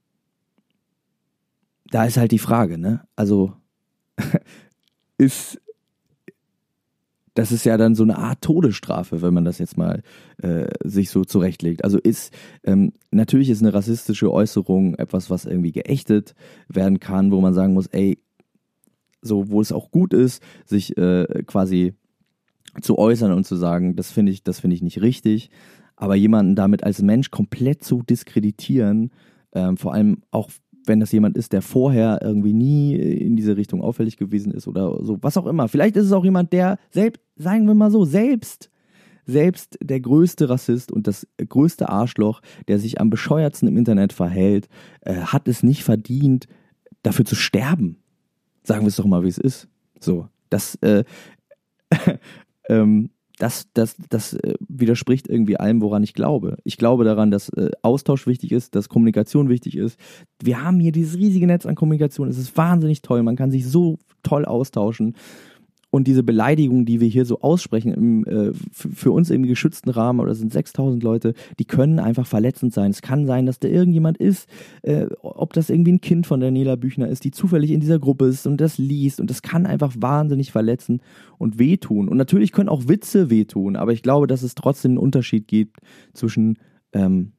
da 1.91 2.05
ist 2.05 2.17
halt 2.17 2.31
die 2.31 2.39
Frage, 2.39 2.79
ne? 2.79 3.05
Also 3.15 3.53
ist 5.17 5.59
das 7.33 7.51
ist 7.51 7.65
ja 7.65 7.77
dann 7.77 7.95
so 7.95 8.03
eine 8.03 8.17
Art 8.17 8.41
Todesstrafe, 8.41 9.21
wenn 9.21 9.33
man 9.33 9.45
das 9.45 9.57
jetzt 9.57 9.77
mal 9.77 10.03
äh, 10.41 10.67
sich 10.83 11.09
so 11.09 11.23
zurechtlegt. 11.23 11.83
Also 11.83 11.97
ist 11.97 12.33
ähm, 12.63 12.93
natürlich 13.11 13.49
ist 13.49 13.61
eine 13.61 13.73
rassistische 13.73 14.31
Äußerung 14.31 14.95
etwas, 14.95 15.29
was 15.29 15.45
irgendwie 15.45 15.71
geächtet 15.71 16.35
werden 16.67 16.99
kann, 16.99 17.31
wo 17.31 17.41
man 17.41 17.53
sagen 17.53 17.73
muss, 17.73 17.87
ey, 17.87 18.19
so 19.21 19.49
wo 19.49 19.61
es 19.61 19.71
auch 19.71 19.89
gut 19.89 20.13
ist, 20.13 20.43
sich 20.65 20.97
äh, 20.97 21.43
quasi 21.45 21.93
zu 22.81 22.97
äußern 22.97 23.31
und 23.31 23.45
zu 23.45 23.55
sagen, 23.55 23.95
das 23.95 24.11
finde 24.11 24.31
ich, 24.31 24.43
das 24.43 24.59
finde 24.59 24.75
ich 24.75 24.81
nicht 24.81 25.01
richtig. 25.01 25.49
Aber 25.95 26.15
jemanden 26.15 26.55
damit 26.55 26.83
als 26.83 27.01
Mensch 27.01 27.31
komplett 27.31 27.83
zu 27.83 28.03
diskreditieren, 28.03 29.11
ähm, 29.53 29.77
vor 29.77 29.93
allem 29.93 30.23
auch 30.31 30.49
wenn 30.85 30.99
das 30.99 31.11
jemand 31.11 31.37
ist, 31.37 31.53
der 31.53 31.61
vorher 31.61 32.19
irgendwie 32.21 32.53
nie 32.53 32.95
in 32.95 33.35
diese 33.35 33.57
Richtung 33.57 33.81
auffällig 33.81 34.17
gewesen 34.17 34.51
ist 34.51 34.67
oder 34.67 35.03
so, 35.03 35.17
was 35.21 35.37
auch 35.37 35.45
immer. 35.45 35.67
Vielleicht 35.67 35.95
ist 35.95 36.05
es 36.05 36.11
auch 36.11 36.23
jemand, 36.23 36.53
der 36.53 36.77
selbst, 36.91 37.21
sagen 37.35 37.67
wir 37.67 37.73
mal 37.73 37.91
so, 37.91 38.05
selbst, 38.05 38.69
selbst 39.25 39.77
der 39.81 39.99
größte 39.99 40.49
Rassist 40.49 40.91
und 40.91 41.07
das 41.07 41.27
größte 41.37 41.89
Arschloch, 41.89 42.41
der 42.67 42.79
sich 42.79 42.99
am 42.99 43.09
bescheuertsten 43.09 43.67
im 43.67 43.77
Internet 43.77 44.13
verhält, 44.13 44.67
äh, 45.01 45.15
hat 45.15 45.47
es 45.47 45.63
nicht 45.63 45.83
verdient, 45.83 46.47
dafür 47.03 47.25
zu 47.25 47.35
sterben. 47.35 47.97
Sagen 48.63 48.81
wir 48.81 48.87
es 48.87 48.95
doch 48.95 49.05
mal, 49.05 49.23
wie 49.23 49.29
es 49.29 49.37
ist. 49.37 49.67
So, 49.99 50.27
das, 50.49 50.75
äh, 50.75 51.03
ähm, 52.69 53.09
das, 53.43 53.67
das, 53.73 53.97
das 54.09 54.35
äh, 54.35 54.53
widerspricht 54.69 55.27
irgendwie 55.27 55.57
allem, 55.57 55.81
woran 55.81 56.01
ich 56.01 56.13
glaube. 56.13 56.59
Ich 56.63 56.77
glaube 56.77 57.03
daran, 57.03 57.29
dass 57.29 57.49
äh, 57.49 57.71
Austausch 57.81 58.25
wichtig 58.25 58.53
ist, 58.53 58.73
dass 58.73 58.87
Kommunikation 58.87 59.49
wichtig 59.49 59.75
ist. 59.75 59.99
Wir 60.41 60.63
haben 60.63 60.79
hier 60.79 60.93
dieses 60.93 61.17
riesige 61.17 61.45
Netz 61.45 61.65
an 61.65 61.75
Kommunikation. 61.75 62.29
Es 62.29 62.37
ist 62.37 62.55
wahnsinnig 62.55 63.01
toll. 63.01 63.21
Man 63.21 63.35
kann 63.35 63.51
sich 63.51 63.67
so 63.67 63.99
toll 64.23 64.45
austauschen. 64.45 65.17
Und 65.93 66.07
diese 66.07 66.23
Beleidigungen, 66.23 66.87
die 66.87 66.99
wir 67.01 67.07
hier 67.07 67.23
so 67.23 67.41
aussprechen, 67.41 67.93
im, 67.93 68.25
äh, 68.25 68.51
für 68.71 69.11
uns 69.11 69.29
im 69.29 69.43
geschützten 69.43 69.91
Rahmen, 69.91 70.21
oder 70.21 70.33
sind 70.33 70.51
6000 70.51 71.03
Leute, 71.03 71.35
die 71.59 71.65
können 71.65 71.99
einfach 71.99 72.25
verletzend 72.25 72.73
sein. 72.73 72.89
Es 72.89 73.03
kann 73.03 73.27
sein, 73.27 73.45
dass 73.45 73.59
da 73.59 73.67
irgendjemand 73.67 74.17
ist, 74.17 74.49
äh, 74.81 75.05
ob 75.21 75.53
das 75.53 75.69
irgendwie 75.69 75.91
ein 75.91 76.01
Kind 76.01 76.25
von 76.25 76.39
Daniela 76.39 76.77
Büchner 76.77 77.09
ist, 77.09 77.25
die 77.25 77.29
zufällig 77.29 77.69
in 77.69 77.79
dieser 77.79 77.99
Gruppe 77.99 78.25
ist 78.25 78.47
und 78.47 78.59
das 78.59 78.79
liest. 78.79 79.21
Und 79.21 79.29
das 79.29 79.43
kann 79.43 79.67
einfach 79.67 79.93
wahnsinnig 79.95 80.51
verletzen 80.51 80.99
und 81.37 81.59
wehtun. 81.59 82.09
Und 82.09 82.17
natürlich 82.17 82.53
können 82.53 82.69
auch 82.69 82.87
Witze 82.87 83.29
wehtun, 83.29 83.75
aber 83.75 83.93
ich 83.93 84.01
glaube, 84.01 84.25
dass 84.25 84.41
es 84.41 84.55
trotzdem 84.55 84.93
einen 84.93 84.97
Unterschied 84.97 85.47
gibt 85.47 85.77
zwischen 86.15 86.57
ähm, 86.93 87.33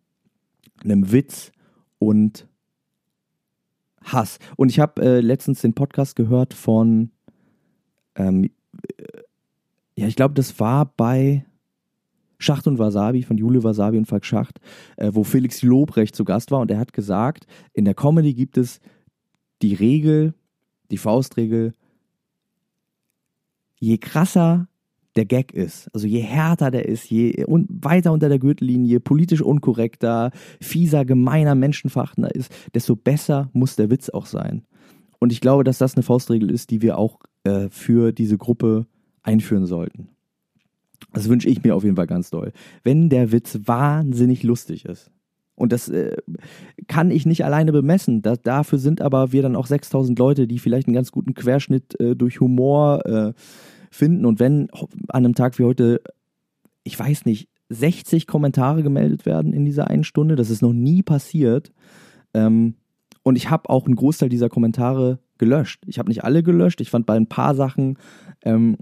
einem 0.85 1.11
Witz 1.11 1.51
und 1.99 2.47
Hass. 4.05 4.38
Und 4.55 4.69
ich 4.69 4.79
habe 4.79 5.03
äh, 5.03 5.21
letztens 5.21 5.61
den 5.61 5.75
Podcast 5.75 6.14
gehört 6.14 6.55
von 6.55 7.11
ähm, 8.16 8.50
ja, 9.96 10.07
ich 10.07 10.16
glaube, 10.16 10.35
das 10.35 10.59
war 10.59 10.87
bei 10.87 11.44
Schacht 12.38 12.66
und 12.66 12.79
Wasabi 12.79 13.22
von 13.22 13.38
Jule 13.38 13.62
Wasabi 13.62 13.96
und 13.96 14.07
Falk 14.07 14.24
Schacht, 14.24 14.61
äh, 14.96 15.11
wo 15.12 15.24
Felix 15.24 15.62
Lobrecht 15.62 16.14
zu 16.14 16.24
Gast 16.24 16.50
war 16.50 16.61
und 16.61 16.70
er 16.70 16.79
hat 16.79 16.92
gesagt, 16.92 17.46
in 17.72 17.85
der 17.85 17.94
Comedy 17.94 18.35
gibt 18.35 18.59
es 18.59 18.81
die 19.62 19.74
Regel, 19.74 20.35
die 20.90 20.98
Faustregel, 20.98 21.74
je 23.79 23.98
krasser 23.98 24.68
der 25.16 25.27
Gag 25.27 25.53
ist, 25.53 25.88
also 25.94 26.07
je 26.09 26.20
härter 26.20 26.72
der 26.72 26.88
ist, 26.88 27.09
je 27.09 27.44
un 27.46 27.68
weiter 27.68 28.12
unter 28.12 28.29
der 28.29 28.40
Gürtellinie, 28.40 28.98
politisch 28.98 29.42
unkorrekter, 29.42 30.33
fieser, 30.61 31.05
gemeiner, 31.05 31.55
menschenverachtender 31.55 32.35
ist, 32.35 32.53
desto 32.74 32.96
besser 32.96 33.48
muss 33.53 33.77
der 33.77 33.90
Witz 33.90 34.11
auch 34.11 34.27
sein. 34.27 34.66
Und 35.20 35.33
ich 35.33 35.40
glaube, 35.40 35.62
dass 35.62 35.79
das 35.79 35.94
eine 35.94 36.03
Faustregel 36.03 36.50
ist, 36.50 36.70
die 36.70 36.83
wir 36.83 36.98
auch 36.98 37.20
äh, 37.44 37.68
für 37.70 38.12
diese 38.12 38.38
Gruppe 38.38 38.87
einführen 39.22 39.66
sollten. 39.66 40.09
Das 41.12 41.28
wünsche 41.28 41.48
ich 41.48 41.62
mir 41.62 41.74
auf 41.76 41.85
jeden 41.85 41.96
Fall 41.96 42.07
ganz 42.07 42.30
doll. 42.30 42.52
Wenn 42.83 43.09
der 43.09 43.33
Witz 43.33 43.61
wahnsinnig 43.64 44.42
lustig 44.42 44.85
ist. 44.85 45.11
Und 45.57 45.72
das 45.72 45.88
äh, 45.88 46.16
kann 46.88 47.11
ich 47.12 47.26
nicht 47.26 47.44
alleine 47.44 47.70
bemessen. 47.70 48.22
Da, 48.22 48.35
dafür 48.35 48.78
sind 48.78 49.00
aber 49.00 49.33
wir 49.33 49.42
dann 49.42 49.54
auch 49.54 49.66
6000 49.66 50.18
Leute, 50.18 50.48
die 50.48 50.59
vielleicht 50.59 50.88
einen 50.88 50.94
ganz 50.94 51.12
guten 51.12 51.35
Querschnitt 51.35 51.98
äh, 52.00 52.16
durch 52.16 52.40
Humor 52.40 53.07
äh, 53.07 53.33
finden. 53.90 54.26
Und 54.26 54.40
wenn 54.40 54.68
an 55.09 55.24
einem 55.24 55.35
Tag 55.35 55.59
wie 55.59 55.64
heute, 55.64 56.00
ich 56.83 56.98
weiß 56.98 57.24
nicht, 57.24 57.48
60 57.68 58.26
Kommentare 58.26 58.83
gemeldet 58.83 59.26
werden 59.26 59.52
in 59.52 59.64
dieser 59.64 59.88
einen 59.88 60.04
Stunde, 60.04 60.35
das 60.35 60.50
ist 60.50 60.62
noch 60.62 60.72
nie 60.72 61.02
passiert. 61.02 61.72
Ähm, 62.35 62.74
und 63.22 63.37
ich 63.37 63.48
habe 63.48 63.70
auch 63.70 63.87
einen 63.87 63.96
Großteil 63.96 64.28
dieser 64.28 64.48
Kommentare 64.48 65.20
gelöscht. 65.38 65.83
Ich 65.87 65.99
habe 65.99 66.09
nicht 66.09 66.25
alle 66.25 66.42
gelöscht. 66.42 66.81
Ich 66.81 66.90
fand 66.90 67.07
bei 67.07 67.16
ein 67.16 67.29
paar 67.29 67.55
Sachen 67.55 67.99
ähm, 68.42 68.77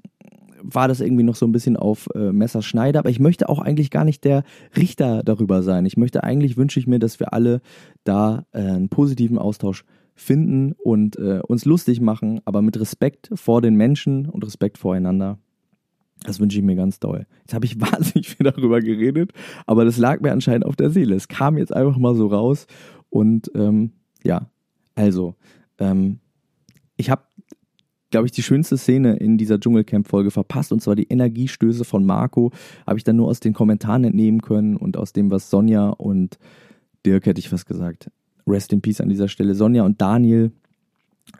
war 0.63 0.89
das 0.89 1.01
irgendwie 1.01 1.25
noch 1.25 1.35
so 1.35 1.47
ein 1.47 1.53
bisschen 1.53 1.77
auf 1.77 2.09
äh, 2.15 2.33
Messerschneider. 2.33 3.01
Aber 3.01 3.11
ich 3.11 3.21
möchte 3.21 3.49
auch 3.49 3.59
eigentlich 3.59 3.91
gar 3.91 4.05
nicht 4.05 4.25
der 4.25 4.45
Richter 4.77 5.23
darüber 5.25 5.63
sein. 5.63 5.87
Ich 5.87 5.97
möchte 5.97 6.23
eigentlich, 6.23 6.57
wünsche 6.57 6.79
ich 6.79 6.87
mir, 6.87 6.99
dass 6.99 7.21
wir 7.21 7.33
alle 7.33 7.61
da 8.05 8.47
äh, 8.53 8.61
einen 8.61 8.89
positiven 8.89 9.39
Austausch 9.39 9.85
finden 10.15 10.73
und 10.73 11.17
äh, 11.17 11.41
uns 11.47 11.65
lustig 11.65 12.01
machen, 12.01 12.41
aber 12.45 12.63
mit 12.63 12.79
Respekt 12.79 13.31
vor 13.35 13.63
den 13.63 13.75
Menschen 13.75 14.29
und 14.29 14.45
Respekt 14.45 14.79
voreinander. 14.79 15.39
Das 16.25 16.39
wünsche 16.39 16.59
ich 16.59 16.65
mir 16.65 16.77
ganz 16.77 17.01
doll. 17.01 17.27
Jetzt 17.41 17.55
habe 17.55 17.65
ich 17.65 17.81
wahnsinnig 17.81 18.29
viel 18.29 18.45
darüber 18.45 18.81
geredet, 18.81 19.33
aber 19.67 19.85
das 19.85 19.97
lag 19.97 20.21
mir 20.21 20.33
anscheinend 20.33 20.67
auf 20.67 20.77
der 20.77 20.91
Seele. 20.91 21.15
Es 21.17 21.29
kam 21.29 21.59
jetzt 21.59 21.75
einfach 21.75 21.97
mal 21.97 22.15
so 22.15 22.27
raus 22.29 22.67
und 23.11 23.51
ähm, 23.55 23.93
ja, 24.23 24.49
also 24.95 25.35
ähm, 25.79 26.21
ich 26.97 27.11
habe 27.11 27.23
glaube 28.13 28.27
ich, 28.27 28.33
die 28.33 28.43
schönste 28.43 28.79
Szene 28.79 29.17
in 29.17 29.39
dieser 29.39 29.59
Dschungelcamp-Folge 29.59 30.31
verpasst, 30.31 30.71
und 30.71 30.81
zwar 30.81 30.95
die 30.95 31.09
Energiestöße 31.09 31.85
von 31.85 32.05
Marco, 32.05 32.53
habe 32.87 32.99
ich 32.99 33.05
dann 33.05 33.17
nur 33.17 33.27
aus 33.27 33.41
den 33.41 33.55
Kommentaren 33.55 34.05
entnehmen 34.05 34.41
können 34.41 34.77
und 34.77 34.97
aus 34.97 35.13
dem, 35.13 35.33
was 35.33 35.51
Sonja 35.51 35.89
und 35.89 36.39
Dirk, 37.05 37.27
hätte 37.27 37.41
ich 37.41 37.49
fast 37.49 37.67
gesagt, 37.67 38.11
Rest 38.47 38.73
in 38.73 38.81
Peace 38.81 39.01
an 39.01 39.09
dieser 39.09 39.27
Stelle, 39.27 39.55
Sonja 39.55 39.83
und 39.83 40.01
Daniel 40.01 40.53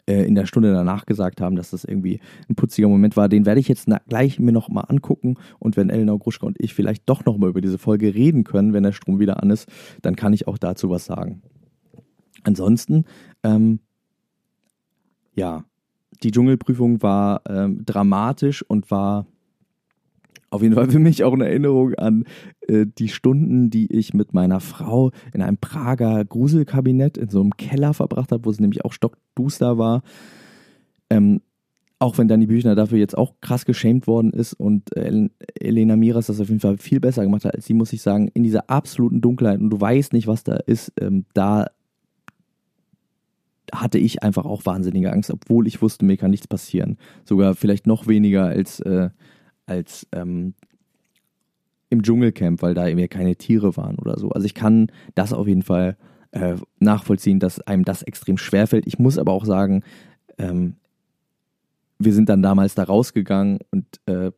äh, 0.07 0.25
in 0.27 0.35
der 0.35 0.47
Stunde 0.47 0.73
danach 0.73 1.07
gesagt 1.07 1.41
haben, 1.41 1.55
dass 1.55 1.71
das 1.71 1.85
irgendwie 1.85 2.21
ein 2.49 2.57
putziger 2.57 2.89
Moment 2.89 3.17
war. 3.17 3.29
Den 3.29 3.47
werde 3.47 3.61
ich 3.61 3.69
jetzt 3.69 3.89
gleich 4.09 4.41
mir 4.41 4.53
nochmal 4.53 4.87
angucken 4.89 5.37
und 5.59 5.77
wenn 5.77 5.91
Elena 5.91 6.17
Gruschka 6.17 6.47
und 6.47 6.57
ich 6.59 6.75
vielleicht 6.75 7.09
doch 7.09 7.25
nochmal 7.25 7.51
über 7.51 7.61
diese 7.61 7.79
Folge 7.79 8.15
reden 8.15 8.45
können, 8.45 8.73
wenn 8.73 8.83
der 8.83 8.93
Strom 8.93 9.21
wieder 9.21 9.43
an 9.43 9.51
ist, 9.51 9.69
dann 10.01 10.17
kann 10.17 10.33
ich 10.33 10.49
auch 10.49 10.59
dazu 10.59 10.91
was 10.91 11.05
sagen. 11.05 11.43
Ansonsten, 12.45 13.05
ähm, 13.45 13.81
ja, 15.35 15.65
die 16.23 16.31
Dschungelprüfung 16.31 17.03
war 17.03 17.43
ähm, 17.49 17.85
dramatisch 17.85 18.63
und 18.63 18.91
war 18.91 19.27
auf 20.51 20.63
jeden 20.63 20.75
Fall 20.75 20.91
für 20.91 20.99
mich 20.99 21.25
auch 21.25 21.33
eine 21.33 21.47
Erinnerung 21.47 21.95
an 21.95 22.25
äh, 22.69 22.87
die 22.87 23.09
Stunden, 23.09 23.71
die 23.71 23.91
ich 23.91 24.13
mit 24.13 24.35
meiner 24.35 24.61
Frau 24.61 25.11
in 25.33 25.41
einem 25.43 25.57
Prager 25.57 26.25
Gruselkabinett 26.25 27.17
in 27.17 27.31
so 27.31 27.41
einem 27.41 27.57
Keller 27.57 27.95
verbracht 27.95 28.33
habe, 28.33 28.45
wo 28.45 28.51
es 28.51 28.61
nämlich 28.61 28.85
auch 28.85 28.93
stockduster 28.93 29.79
war. 29.79 30.03
Ähm, 31.09 31.41
auch 31.99 32.19
wenn 32.19 32.29
Danny 32.29 32.47
Büchner 32.47 32.75
dafür 32.75 32.99
jetzt 32.99 33.17
auch 33.17 33.35
krass 33.41 33.65
geschämt 33.65 34.07
worden 34.07 34.33
ist 34.33 34.55
und 34.55 34.95
äh, 34.97 35.29
Elena 35.55 35.97
Miras 35.97 36.27
das 36.27 36.41
auf 36.41 36.49
jeden 36.49 36.61
Fall 36.61 36.77
viel 36.77 37.01
besser 37.01 37.23
gemacht 37.23 37.45
hat 37.45 37.55
als 37.55 37.65
sie, 37.65 37.75
muss 37.75 37.93
ich 37.93 38.03
sagen, 38.03 38.29
in 38.35 38.43
dieser 38.43 38.69
absoluten 38.69 39.21
Dunkelheit 39.21 39.61
und 39.61 39.71
du 39.71 39.81
weißt 39.81 40.13
nicht, 40.13 40.27
was 40.27 40.45
da 40.45 40.57
ist, 40.57 40.93
ähm, 41.01 41.25
da 41.33 41.69
hatte 43.73 43.99
ich 43.99 44.23
einfach 44.23 44.45
auch 44.45 44.67
wahnsinnige 44.67 45.13
Angst, 45.13 45.31
obwohl 45.31 45.67
ich 45.67 45.81
wusste, 45.81 46.05
mir 46.05 46.17
kann 46.17 46.31
nichts 46.31 46.47
passieren. 46.47 46.99
Sogar 47.25 47.55
vielleicht 47.55 47.87
noch 47.87 48.07
weniger 48.07 48.45
als, 48.45 48.81
äh, 48.81 49.11
als 49.67 50.07
ähm, 50.13 50.55
im 51.89 52.03
Dschungelcamp, 52.03 52.63
weil 52.63 52.75
da 52.75 52.89
eben 52.89 53.09
keine 53.09 53.37
Tiere 53.37 53.77
waren 53.77 53.99
oder 53.99 54.19
so. 54.19 54.31
Also 54.31 54.45
ich 54.45 54.55
kann 54.55 54.91
das 55.15 55.33
auf 55.33 55.49
jeden 55.49 55.63
Fall 55.63 55.97
äh, 56.33 56.57
nachvollziehen, 56.79 57.41
dass 57.41 57.61
einem 57.61 57.85
das 57.85 58.03
extrem 58.03 58.39
schwer 58.39 58.67
fällt. 58.67 58.87
Ich 58.87 58.99
muss 58.99 59.19
aber 59.19 59.33
auch 59.33 59.45
sagen, 59.45 59.83
ähm, 60.39 60.77
wir 61.99 62.13
sind 62.13 62.29
dann 62.29 62.43
damals 62.43 62.75
da 62.75 62.85
rausgegangen 62.85 63.59
und 63.71 63.87
äh, 64.07 64.33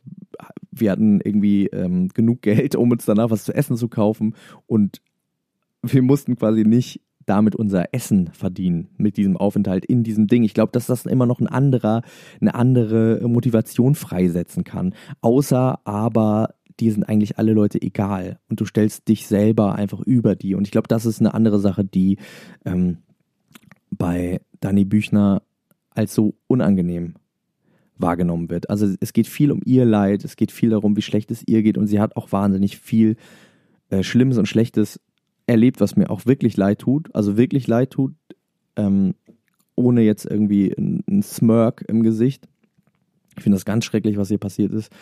wir 0.70 0.90
hatten 0.90 1.20
irgendwie 1.20 1.66
ähm, 1.66 2.08
genug 2.08 2.42
Geld, 2.42 2.76
um 2.76 2.90
uns 2.90 3.04
danach 3.04 3.30
was 3.30 3.44
zu 3.44 3.54
essen 3.54 3.76
zu 3.76 3.88
kaufen 3.88 4.34
und 4.66 5.00
wir 5.82 6.02
mussten 6.02 6.36
quasi 6.36 6.64
nicht 6.64 7.00
damit 7.26 7.54
unser 7.56 7.92
Essen 7.92 8.30
verdienen 8.32 8.88
mit 8.96 9.16
diesem 9.16 9.36
Aufenthalt 9.36 9.84
in 9.84 10.02
diesem 10.02 10.26
Ding. 10.26 10.42
Ich 10.44 10.54
glaube, 10.54 10.72
dass 10.72 10.86
das 10.86 11.06
immer 11.06 11.26
noch 11.26 11.40
ein 11.40 11.46
anderer, 11.46 12.02
eine 12.40 12.54
andere 12.54 13.20
Motivation 13.26 13.94
freisetzen 13.94 14.64
kann. 14.64 14.94
Außer 15.20 15.80
aber, 15.84 16.54
die 16.80 16.90
sind 16.90 17.04
eigentlich 17.04 17.38
alle 17.38 17.52
Leute 17.52 17.80
egal 17.80 18.38
und 18.48 18.60
du 18.60 18.64
stellst 18.64 19.08
dich 19.08 19.26
selber 19.26 19.74
einfach 19.74 20.00
über 20.00 20.34
die. 20.34 20.54
Und 20.54 20.66
ich 20.66 20.72
glaube, 20.72 20.88
das 20.88 21.06
ist 21.06 21.20
eine 21.20 21.34
andere 21.34 21.60
Sache, 21.60 21.84
die 21.84 22.18
ähm, 22.64 22.98
bei 23.90 24.40
Dani 24.60 24.84
Büchner 24.84 25.42
als 25.90 26.14
so 26.14 26.34
unangenehm 26.46 27.14
wahrgenommen 27.96 28.50
wird. 28.50 28.70
Also 28.70 28.92
es 29.00 29.12
geht 29.12 29.28
viel 29.28 29.52
um 29.52 29.60
ihr 29.64 29.84
Leid, 29.84 30.24
es 30.24 30.36
geht 30.36 30.50
viel 30.50 30.70
darum, 30.70 30.96
wie 30.96 31.02
schlecht 31.02 31.30
es 31.30 31.44
ihr 31.46 31.62
geht 31.62 31.78
und 31.78 31.86
sie 31.86 32.00
hat 32.00 32.16
auch 32.16 32.32
wahnsinnig 32.32 32.78
viel 32.78 33.16
äh, 33.90 34.02
Schlimmes 34.02 34.38
und 34.38 34.48
Schlechtes 34.48 35.00
erlebt, 35.46 35.80
was 35.80 35.96
mir 35.96 36.10
auch 36.10 36.26
wirklich 36.26 36.56
leid 36.56 36.80
tut, 36.80 37.14
also 37.14 37.36
wirklich 37.36 37.66
leid 37.66 37.90
tut, 37.90 38.14
ähm, 38.76 39.14
ohne 39.76 40.02
jetzt 40.02 40.24
irgendwie 40.24 40.74
einen 40.76 41.22
Smirk 41.22 41.84
im 41.88 42.02
Gesicht. 42.02 42.48
Ich 43.36 43.42
finde 43.42 43.56
das 43.56 43.64
ganz 43.64 43.84
schrecklich, 43.84 44.16
was 44.16 44.28
hier 44.28 44.38
passiert 44.38 44.72
ist. 44.72 44.92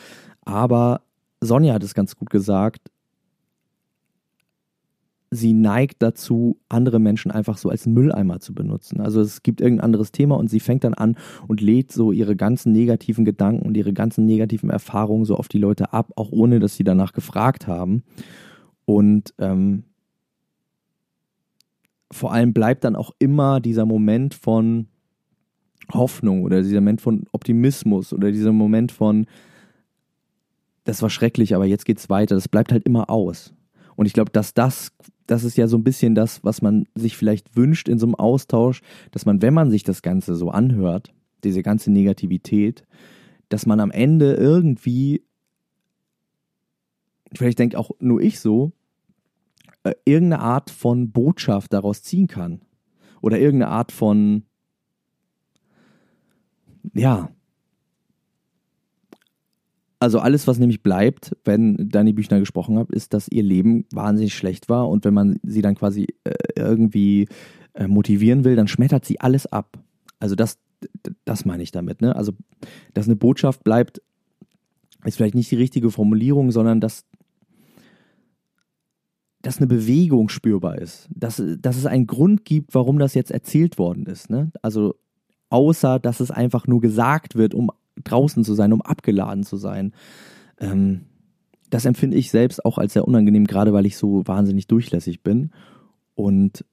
Aber 0.44 1.02
Sonja 1.40 1.74
hat 1.74 1.82
es 1.82 1.94
ganz 1.94 2.16
gut 2.16 2.30
gesagt. 2.30 2.90
Sie 5.30 5.54
neigt 5.54 6.02
dazu, 6.02 6.58
andere 6.68 6.98
Menschen 6.98 7.30
einfach 7.30 7.56
so 7.56 7.70
als 7.70 7.86
Mülleimer 7.86 8.40
zu 8.40 8.54
benutzen. 8.54 9.00
Also 9.00 9.20
es 9.22 9.42
gibt 9.42 9.62
irgendein 9.62 9.86
anderes 9.86 10.12
Thema 10.12 10.36
und 10.36 10.50
sie 10.50 10.60
fängt 10.60 10.84
dann 10.84 10.92
an 10.92 11.16
und 11.48 11.62
lädt 11.62 11.90
so 11.90 12.12
ihre 12.12 12.36
ganzen 12.36 12.72
negativen 12.72 13.24
Gedanken 13.24 13.64
und 13.64 13.76
ihre 13.76 13.94
ganzen 13.94 14.26
negativen 14.26 14.68
Erfahrungen 14.68 15.24
so 15.24 15.36
auf 15.36 15.48
die 15.48 15.58
Leute 15.58 15.92
ab, 15.92 16.12
auch 16.16 16.30
ohne 16.32 16.60
dass 16.60 16.76
sie 16.76 16.84
danach 16.84 17.14
gefragt 17.14 17.66
haben. 17.66 18.02
Und 18.84 19.32
ähm, 19.38 19.84
vor 22.12 22.32
allem 22.32 22.52
bleibt 22.52 22.84
dann 22.84 22.94
auch 22.94 23.12
immer 23.18 23.60
dieser 23.60 23.86
Moment 23.86 24.34
von 24.34 24.86
Hoffnung 25.92 26.42
oder 26.42 26.62
dieser 26.62 26.80
Moment 26.80 27.00
von 27.00 27.24
Optimismus 27.32 28.12
oder 28.12 28.30
dieser 28.30 28.52
Moment 28.52 28.92
von, 28.92 29.26
das 30.84 31.02
war 31.02 31.10
schrecklich, 31.10 31.54
aber 31.54 31.64
jetzt 31.64 31.84
geht's 31.84 32.10
weiter. 32.10 32.34
Das 32.34 32.48
bleibt 32.48 32.72
halt 32.72 32.84
immer 32.84 33.10
aus. 33.10 33.54
Und 33.96 34.06
ich 34.06 34.12
glaube, 34.12 34.30
dass 34.30 34.54
das, 34.54 34.92
das 35.26 35.44
ist 35.44 35.56
ja 35.56 35.66
so 35.68 35.76
ein 35.76 35.84
bisschen 35.84 36.14
das, 36.14 36.44
was 36.44 36.62
man 36.62 36.86
sich 36.94 37.16
vielleicht 37.16 37.56
wünscht 37.56 37.88
in 37.88 37.98
so 37.98 38.06
einem 38.06 38.14
Austausch, 38.14 38.80
dass 39.10 39.26
man, 39.26 39.42
wenn 39.42 39.54
man 39.54 39.70
sich 39.70 39.82
das 39.82 40.02
Ganze 40.02 40.34
so 40.34 40.50
anhört, 40.50 41.12
diese 41.44 41.62
ganze 41.62 41.90
Negativität, 41.90 42.84
dass 43.48 43.66
man 43.66 43.80
am 43.80 43.90
Ende 43.90 44.34
irgendwie, 44.34 45.22
vielleicht 47.34 47.58
denkt 47.58 47.76
auch 47.76 47.90
nur 48.00 48.20
ich 48.20 48.40
so, 48.40 48.72
äh, 49.84 49.94
irgendeine 50.04 50.42
Art 50.42 50.70
von 50.70 51.10
Botschaft 51.10 51.72
daraus 51.72 52.02
ziehen 52.02 52.26
kann. 52.26 52.60
Oder 53.20 53.38
irgendeine 53.38 53.72
Art 53.72 53.92
von, 53.92 54.44
ja. 56.94 57.30
Also 59.98 60.18
alles, 60.18 60.48
was 60.48 60.58
nämlich 60.58 60.82
bleibt, 60.82 61.36
wenn 61.44 61.88
Dani 61.88 62.12
Büchner 62.12 62.40
gesprochen 62.40 62.76
hat, 62.76 62.90
ist, 62.90 63.14
dass 63.14 63.28
ihr 63.28 63.44
Leben 63.44 63.84
wahnsinnig 63.92 64.34
schlecht 64.34 64.68
war 64.68 64.88
und 64.88 65.04
wenn 65.04 65.14
man 65.14 65.38
sie 65.44 65.62
dann 65.62 65.76
quasi 65.76 66.08
äh, 66.24 66.34
irgendwie 66.56 67.28
äh, 67.74 67.86
motivieren 67.86 68.44
will, 68.44 68.56
dann 68.56 68.66
schmettert 68.66 69.04
sie 69.04 69.20
alles 69.20 69.46
ab. 69.46 69.78
Also 70.18 70.34
das, 70.34 70.58
das 71.24 71.44
meine 71.44 71.62
ich 71.62 71.70
damit. 71.70 72.00
Ne? 72.00 72.16
Also, 72.16 72.32
dass 72.94 73.06
eine 73.06 73.16
Botschaft 73.16 73.62
bleibt, 73.62 74.02
ist 75.04 75.16
vielleicht 75.16 75.34
nicht 75.34 75.50
die 75.50 75.56
richtige 75.56 75.90
Formulierung, 75.90 76.50
sondern 76.50 76.80
dass 76.80 77.04
dass 79.42 79.58
eine 79.58 79.66
Bewegung 79.66 80.28
spürbar 80.28 80.78
ist, 80.78 81.08
dass, 81.14 81.42
dass 81.58 81.76
es 81.76 81.86
einen 81.86 82.06
Grund 82.06 82.44
gibt, 82.44 82.74
warum 82.74 82.98
das 82.98 83.14
jetzt 83.14 83.30
erzählt 83.30 83.76
worden 83.76 84.06
ist. 84.06 84.30
Ne? 84.30 84.52
Also 84.62 84.94
außer, 85.50 85.98
dass 85.98 86.20
es 86.20 86.30
einfach 86.30 86.66
nur 86.66 86.80
gesagt 86.80 87.34
wird, 87.34 87.52
um 87.52 87.70
draußen 88.02 88.44
zu 88.44 88.54
sein, 88.54 88.72
um 88.72 88.80
abgeladen 88.80 89.42
zu 89.42 89.56
sein. 89.56 89.92
Ähm, 90.58 91.02
das 91.70 91.84
empfinde 91.84 92.16
ich 92.16 92.30
selbst 92.30 92.64
auch 92.64 92.78
als 92.78 92.92
sehr 92.92 93.06
unangenehm, 93.06 93.46
gerade 93.46 93.72
weil 93.72 93.86
ich 93.86 93.96
so 93.96 94.26
wahnsinnig 94.26 94.66
durchlässig 94.68 95.22
bin. 95.22 95.50
Und 96.14 96.64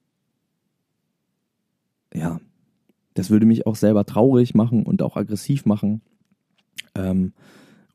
ja, 2.14 2.40
das 3.14 3.30
würde 3.30 3.46
mich 3.46 3.66
auch 3.66 3.76
selber 3.76 4.04
traurig 4.04 4.54
machen 4.54 4.84
und 4.84 5.02
auch 5.02 5.16
aggressiv 5.16 5.66
machen. 5.66 6.02
Ähm, 6.94 7.32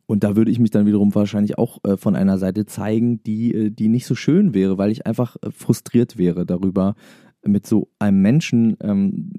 und 0.08 0.24
da 0.24 0.36
würde 0.36 0.52
ich 0.52 0.60
mich 0.60 0.72
dann 0.72 0.86
wiederum 0.86 1.13
wahrscheinlich 1.15 1.58
auch 1.58 1.80
äh, 1.84 1.98
von 1.98 2.15
einer 2.15 2.38
Seite 2.38 2.65
zeigen, 2.65 3.24
die, 3.24 3.54
äh, 3.54 3.70
die 3.72 3.88
nicht 3.88 4.06
so 4.06 4.15
schön 4.15 4.54
wäre, 4.54 4.78
weil 4.78 4.91
ich 4.91 5.06
einfach 5.06 5.36
äh, 5.41 5.52
frustriert 5.52 6.18
wäre 6.18 6.46
darüber, 6.46 6.96
mit 7.44 7.65
so 7.65 7.89
einem 8.00 8.22
Menschen 8.22 8.78
ähm, 8.82 9.34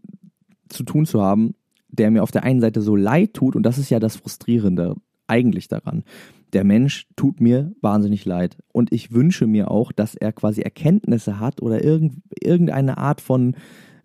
zu 0.69 0.85
tun 0.85 1.07
zu 1.07 1.23
haben, 1.23 1.55
der 1.89 2.11
mir 2.11 2.23
auf 2.23 2.31
der 2.31 2.45
einen 2.45 2.61
Seite 2.61 2.83
so 2.83 2.97
leid 2.97 3.35
tut, 3.35 3.57
und 3.57 3.63
das 3.63 3.79
ist 3.79 3.91
ja 3.91 4.01
das 4.01 4.17
Frustrierende 4.17 4.97
eigentlich 5.27 5.69
daran. 5.69 6.05
Der 6.53 6.65
Mensch 6.65 7.09
tut 7.17 7.41
mir 7.41 7.73
wahnsinnig 7.81 8.25
leid. 8.25 8.57
Und 8.73 8.93
ich 8.93 9.13
wünsche 9.13 9.47
mir 9.47 9.71
auch, 9.71 9.93
dass 9.93 10.15
er 10.15 10.33
quasi 10.33 10.63
Erkenntnisse 10.63 11.41
hat 11.41 11.61
oder 11.61 11.83
irgend, 11.83 12.23
irgendeine 12.41 12.99
Art 12.99 13.21
von 13.21 13.57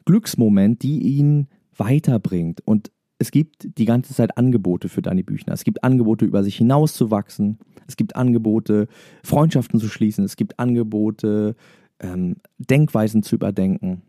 Glücksmoment, 0.05 0.81
die 0.81 0.99
ihn 1.01 1.47
weiterbringt. 1.77 2.61
Und 2.65 2.91
es 3.21 3.29
gibt 3.29 3.77
die 3.77 3.85
ganze 3.85 4.15
Zeit 4.15 4.35
Angebote 4.35 4.89
für 4.89 5.03
Dani 5.03 5.21
Büchner. 5.21 5.53
Es 5.53 5.63
gibt 5.63 5.83
Angebote, 5.83 6.25
über 6.25 6.43
sich 6.43 6.55
hinauszuwachsen. 6.55 7.59
Es 7.87 7.95
gibt 7.95 8.15
Angebote, 8.15 8.87
Freundschaften 9.23 9.79
zu 9.79 9.89
schließen. 9.89 10.25
Es 10.25 10.35
gibt 10.35 10.57
Angebote, 10.59 11.55
ähm, 11.99 12.37
Denkweisen 12.57 13.21
zu 13.21 13.35
überdenken. 13.35 14.01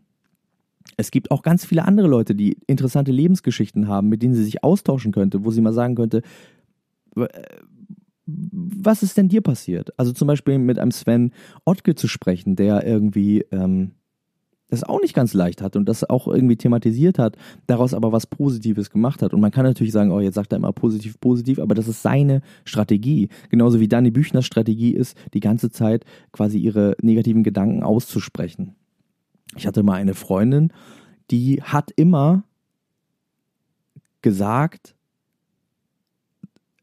Es 0.97 1.11
gibt 1.11 1.29
auch 1.29 1.43
ganz 1.43 1.63
viele 1.63 1.85
andere 1.85 2.07
Leute, 2.07 2.33
die 2.33 2.57
interessante 2.65 3.11
Lebensgeschichten 3.11 3.87
haben, 3.87 4.09
mit 4.09 4.23
denen 4.23 4.33
sie 4.33 4.43
sich 4.43 4.63
austauschen 4.63 5.11
könnte, 5.11 5.45
wo 5.45 5.51
sie 5.51 5.61
mal 5.61 5.73
sagen 5.73 5.93
könnte, 5.93 6.23
was 8.25 9.03
ist 9.03 9.17
denn 9.17 9.29
dir 9.29 9.41
passiert? 9.41 9.91
Also 9.99 10.11
zum 10.11 10.27
Beispiel 10.27 10.57
mit 10.57 10.79
einem 10.79 10.91
Sven 10.91 11.33
Ottke 11.65 11.93
zu 11.93 12.07
sprechen, 12.07 12.55
der 12.55 12.83
irgendwie 12.83 13.45
ähm, 13.51 13.91
das 14.69 14.83
auch 14.83 15.01
nicht 15.01 15.13
ganz 15.13 15.33
leicht 15.33 15.61
hat 15.61 15.75
und 15.75 15.85
das 15.87 16.09
auch 16.09 16.27
irgendwie 16.27 16.55
thematisiert 16.55 17.19
hat, 17.19 17.37
daraus 17.67 17.93
aber 17.93 18.11
was 18.11 18.25
Positives 18.25 18.89
gemacht 18.89 19.21
hat. 19.21 19.33
Und 19.33 19.41
man 19.41 19.51
kann 19.51 19.65
natürlich 19.65 19.93
sagen, 19.93 20.11
oh, 20.11 20.19
jetzt 20.19 20.35
sagt 20.35 20.51
er 20.51 20.57
immer 20.57 20.71
positiv, 20.71 21.19
positiv, 21.19 21.59
aber 21.59 21.75
das 21.75 21.87
ist 21.87 22.01
seine 22.01 22.41
Strategie. 22.65 23.29
Genauso 23.49 23.79
wie 23.79 23.87
Dani 23.87 24.09
Büchners 24.09 24.45
Strategie 24.45 24.91
ist, 24.91 25.15
die 25.33 25.41
ganze 25.41 25.69
Zeit 25.69 26.05
quasi 26.31 26.57
ihre 26.57 26.95
negativen 27.01 27.43
Gedanken 27.43 27.83
auszusprechen. 27.83 28.75
Ich 29.55 29.67
hatte 29.67 29.83
mal 29.83 29.95
eine 29.95 30.15
Freundin, 30.15 30.73
die 31.29 31.61
hat 31.61 31.91
immer 31.95 32.43
gesagt, 34.21 34.95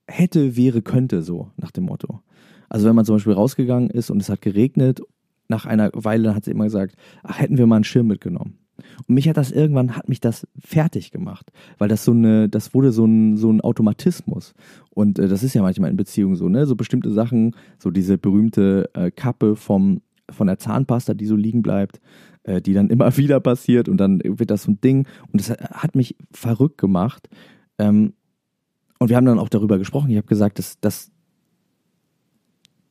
hätte, 0.06 0.56
wäre, 0.56 0.82
könnte, 0.82 1.22
so 1.22 1.50
nach 1.56 1.70
dem 1.70 1.84
Motto. 1.84 2.20
Also 2.68 2.86
wenn 2.86 2.94
man 2.94 3.04
zum 3.04 3.16
Beispiel 3.16 3.32
rausgegangen 3.32 3.90
ist 3.90 4.10
und 4.10 4.22
es 4.22 4.28
hat 4.28 4.42
geregnet 4.42 5.00
nach 5.50 5.66
einer 5.66 5.90
Weile 5.92 6.34
hat 6.34 6.44
sie 6.44 6.52
immer 6.52 6.64
gesagt, 6.64 6.94
ach, 7.22 7.38
hätten 7.40 7.58
wir 7.58 7.66
mal 7.66 7.76
einen 7.76 7.84
Schirm 7.84 8.06
mitgenommen. 8.06 8.58
Und 9.06 9.14
mich 9.14 9.28
hat 9.28 9.36
das 9.36 9.50
irgendwann, 9.50 9.96
hat 9.96 10.08
mich 10.08 10.20
das 10.20 10.46
fertig 10.58 11.10
gemacht, 11.10 11.50
weil 11.76 11.88
das 11.88 12.04
so 12.04 12.12
eine, 12.12 12.48
das 12.48 12.72
wurde 12.72 12.92
so 12.92 13.04
ein, 13.04 13.36
so 13.36 13.50
ein 13.50 13.60
Automatismus. 13.60 14.54
Und 14.90 15.18
äh, 15.18 15.28
das 15.28 15.42
ist 15.42 15.54
ja 15.54 15.60
manchmal 15.60 15.90
in 15.90 15.96
Beziehungen 15.96 16.36
so, 16.36 16.48
ne? 16.48 16.64
So 16.64 16.76
bestimmte 16.76 17.10
Sachen, 17.10 17.54
so 17.78 17.90
diese 17.90 18.16
berühmte 18.16 18.88
äh, 18.94 19.10
Kappe 19.10 19.56
vom, 19.56 20.00
von 20.30 20.46
der 20.46 20.58
Zahnpasta, 20.58 21.12
die 21.12 21.26
so 21.26 21.36
liegen 21.36 21.60
bleibt, 21.60 22.00
äh, 22.44 22.62
die 22.62 22.72
dann 22.72 22.88
immer 22.88 23.14
wieder 23.16 23.40
passiert 23.40 23.88
und 23.88 23.98
dann 23.98 24.20
wird 24.24 24.50
das 24.50 24.62
so 24.62 24.72
ein 24.72 24.80
Ding. 24.80 25.06
Und 25.32 25.40
das 25.40 25.50
hat 25.50 25.94
mich 25.94 26.16
verrückt 26.32 26.78
gemacht. 26.78 27.28
Ähm, 27.78 28.14
und 28.98 29.08
wir 29.08 29.16
haben 29.16 29.26
dann 29.26 29.38
auch 29.38 29.48
darüber 29.48 29.78
gesprochen. 29.78 30.10
Ich 30.10 30.16
habe 30.16 30.26
gesagt, 30.26 30.58
dass, 30.58 30.78
dass, 30.80 31.10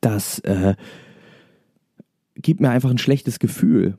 dass 0.00 0.40
äh, 0.40 0.74
gibt 2.42 2.60
mir 2.60 2.70
einfach 2.70 2.90
ein 2.90 2.98
schlechtes 2.98 3.38
Gefühl, 3.38 3.96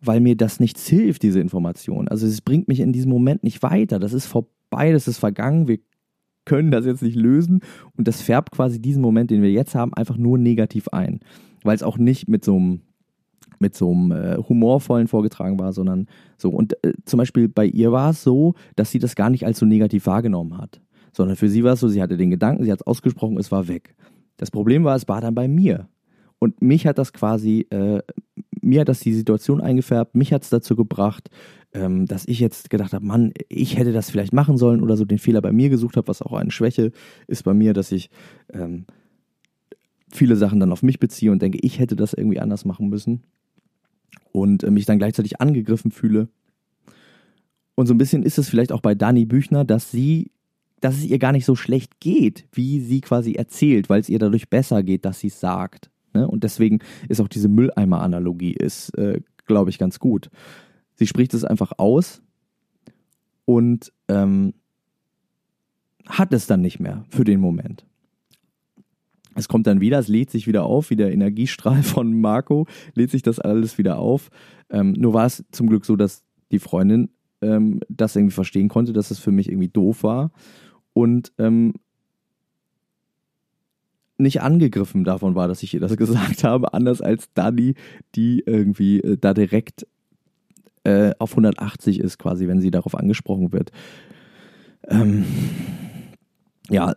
weil 0.00 0.20
mir 0.20 0.36
das 0.36 0.60
nichts 0.60 0.86
hilft, 0.86 1.22
diese 1.22 1.40
Information. 1.40 2.08
Also 2.08 2.26
es 2.26 2.40
bringt 2.40 2.68
mich 2.68 2.80
in 2.80 2.92
diesem 2.92 3.10
Moment 3.10 3.42
nicht 3.42 3.62
weiter. 3.62 3.98
Das 3.98 4.12
ist 4.12 4.26
vorbei, 4.26 4.92
das 4.92 5.08
ist 5.08 5.18
vergangen. 5.18 5.68
Wir 5.68 5.78
können 6.44 6.70
das 6.70 6.86
jetzt 6.86 7.02
nicht 7.02 7.16
lösen 7.16 7.60
und 7.96 8.08
das 8.08 8.22
färbt 8.22 8.52
quasi 8.52 8.80
diesen 8.80 9.02
Moment, 9.02 9.30
den 9.30 9.42
wir 9.42 9.50
jetzt 9.50 9.74
haben, 9.74 9.92
einfach 9.94 10.16
nur 10.16 10.38
negativ 10.38 10.88
ein, 10.88 11.20
weil 11.62 11.76
es 11.76 11.82
auch 11.82 11.98
nicht 11.98 12.28
mit 12.28 12.44
so 12.44 12.56
einem 12.56 12.80
mit 13.60 13.74
so 13.74 13.90
einem 13.90 14.12
äh, 14.12 14.36
humorvollen 14.36 15.08
vorgetragen 15.08 15.58
war, 15.58 15.72
sondern 15.72 16.06
so. 16.36 16.50
Und 16.50 16.74
äh, 16.84 16.92
zum 17.04 17.18
Beispiel 17.18 17.48
bei 17.48 17.66
ihr 17.66 17.90
war 17.90 18.10
es 18.10 18.22
so, 18.22 18.54
dass 18.76 18.92
sie 18.92 19.00
das 19.00 19.16
gar 19.16 19.30
nicht 19.30 19.44
als 19.44 19.58
so 19.58 19.66
negativ 19.66 20.06
wahrgenommen 20.06 20.56
hat, 20.58 20.80
sondern 21.12 21.36
für 21.36 21.48
sie 21.48 21.64
war 21.64 21.72
es 21.72 21.80
so, 21.80 21.88
sie 21.88 22.00
hatte 22.00 22.16
den 22.16 22.30
Gedanken, 22.30 22.62
sie 22.62 22.70
hat 22.70 22.80
es 22.80 22.86
ausgesprochen, 22.86 23.36
es 23.36 23.50
war 23.50 23.66
weg. 23.66 23.96
Das 24.36 24.52
Problem 24.52 24.84
war, 24.84 24.94
es 24.94 25.08
war 25.08 25.20
dann 25.20 25.34
bei 25.34 25.48
mir. 25.48 25.88
Und 26.38 26.62
mich 26.62 26.86
hat 26.86 26.98
das 26.98 27.12
quasi, 27.12 27.66
äh, 27.70 28.00
mir 28.60 28.80
hat 28.82 28.88
das 28.88 29.00
die 29.00 29.12
Situation 29.12 29.60
eingefärbt, 29.60 30.14
mich 30.14 30.32
hat 30.32 30.42
es 30.42 30.50
dazu 30.50 30.76
gebracht, 30.76 31.30
ähm, 31.72 32.06
dass 32.06 32.26
ich 32.26 32.40
jetzt 32.40 32.70
gedacht 32.70 32.92
habe, 32.92 33.04
Mann, 33.04 33.32
ich 33.48 33.76
hätte 33.76 33.92
das 33.92 34.10
vielleicht 34.10 34.32
machen 34.32 34.56
sollen 34.56 34.82
oder 34.82 34.96
so 34.96 35.04
den 35.04 35.18
Fehler 35.18 35.42
bei 35.42 35.52
mir 35.52 35.68
gesucht 35.68 35.96
habe, 35.96 36.08
was 36.08 36.22
auch 36.22 36.32
eine 36.32 36.50
Schwäche 36.50 36.92
ist 37.26 37.44
bei 37.44 37.54
mir, 37.54 37.72
dass 37.72 37.92
ich 37.92 38.10
ähm, 38.52 38.86
viele 40.10 40.36
Sachen 40.36 40.60
dann 40.60 40.72
auf 40.72 40.82
mich 40.82 40.98
beziehe 40.98 41.32
und 41.32 41.42
denke, 41.42 41.58
ich 41.60 41.78
hätte 41.78 41.96
das 41.96 42.14
irgendwie 42.14 42.40
anders 42.40 42.64
machen 42.64 42.88
müssen 42.88 43.22
und 44.32 44.62
äh, 44.62 44.70
mich 44.70 44.86
dann 44.86 44.98
gleichzeitig 44.98 45.40
angegriffen 45.40 45.90
fühle. 45.90 46.28
Und 47.74 47.86
so 47.86 47.94
ein 47.94 47.98
bisschen 47.98 48.22
ist 48.22 48.38
es 48.38 48.48
vielleicht 48.48 48.72
auch 48.72 48.80
bei 48.80 48.94
Dani 48.94 49.24
Büchner, 49.24 49.64
dass 49.64 49.90
sie, 49.90 50.30
dass 50.80 50.96
es 50.96 51.04
ihr 51.04 51.18
gar 51.18 51.32
nicht 51.32 51.44
so 51.44 51.54
schlecht 51.54 52.00
geht, 52.00 52.46
wie 52.52 52.80
sie 52.80 53.00
quasi 53.00 53.34
erzählt, 53.34 53.88
weil 53.88 54.00
es 54.00 54.08
ihr 54.08 54.18
dadurch 54.18 54.48
besser 54.48 54.82
geht, 54.82 55.04
dass 55.04 55.20
sie 55.20 55.28
es 55.28 55.38
sagt. 55.38 55.90
Ne? 56.18 56.28
Und 56.28 56.42
deswegen 56.44 56.80
ist 57.08 57.20
auch 57.20 57.28
diese 57.28 57.48
Mülleimer-Analogie, 57.48 58.52
ist, 58.52 58.90
äh, 58.98 59.20
glaube 59.46 59.70
ich, 59.70 59.78
ganz 59.78 59.98
gut. 59.98 60.30
Sie 60.94 61.06
spricht 61.06 61.32
es 61.34 61.44
einfach 61.44 61.72
aus 61.76 62.22
und 63.44 63.92
ähm, 64.08 64.54
hat 66.06 66.32
es 66.32 66.46
dann 66.46 66.60
nicht 66.60 66.80
mehr 66.80 67.04
für 67.08 67.24
den 67.24 67.40
Moment. 67.40 67.86
Es 69.34 69.46
kommt 69.46 69.68
dann 69.68 69.80
wieder, 69.80 70.00
es 70.00 70.08
lädt 70.08 70.30
sich 70.30 70.48
wieder 70.48 70.64
auf, 70.64 70.90
wie 70.90 70.96
der 70.96 71.12
Energiestrahl 71.12 71.82
von 71.84 72.20
Marco, 72.20 72.66
lädt 72.94 73.10
sich 73.10 73.22
das 73.22 73.38
alles 73.38 73.78
wieder 73.78 73.98
auf. 73.98 74.30
Ähm, 74.70 74.92
nur 74.92 75.14
war 75.14 75.26
es 75.26 75.44
zum 75.52 75.68
Glück 75.68 75.84
so, 75.84 75.94
dass 75.94 76.24
die 76.50 76.58
Freundin 76.58 77.10
ähm, 77.40 77.80
das 77.88 78.16
irgendwie 78.16 78.34
verstehen 78.34 78.68
konnte, 78.68 78.92
dass 78.92 79.12
es 79.12 79.20
für 79.20 79.30
mich 79.30 79.48
irgendwie 79.48 79.68
doof 79.68 80.02
war 80.02 80.32
und 80.92 81.32
ähm, 81.38 81.74
nicht 84.18 84.42
angegriffen 84.42 85.04
davon 85.04 85.34
war, 85.34 85.48
dass 85.48 85.62
ich 85.62 85.74
ihr 85.74 85.80
das 85.80 85.96
gesagt 85.96 86.44
habe, 86.44 86.74
anders 86.74 87.00
als 87.00 87.32
Dani, 87.34 87.74
die 88.14 88.42
irgendwie 88.44 89.00
äh, 89.00 89.16
da 89.18 89.34
direkt 89.34 89.86
äh, 90.84 91.12
auf 91.18 91.32
180 91.32 92.00
ist, 92.00 92.18
quasi, 92.18 92.48
wenn 92.48 92.60
sie 92.60 92.70
darauf 92.70 92.94
angesprochen 92.94 93.52
wird. 93.52 93.70
Ähm, 94.88 95.24
ja, 96.70 96.94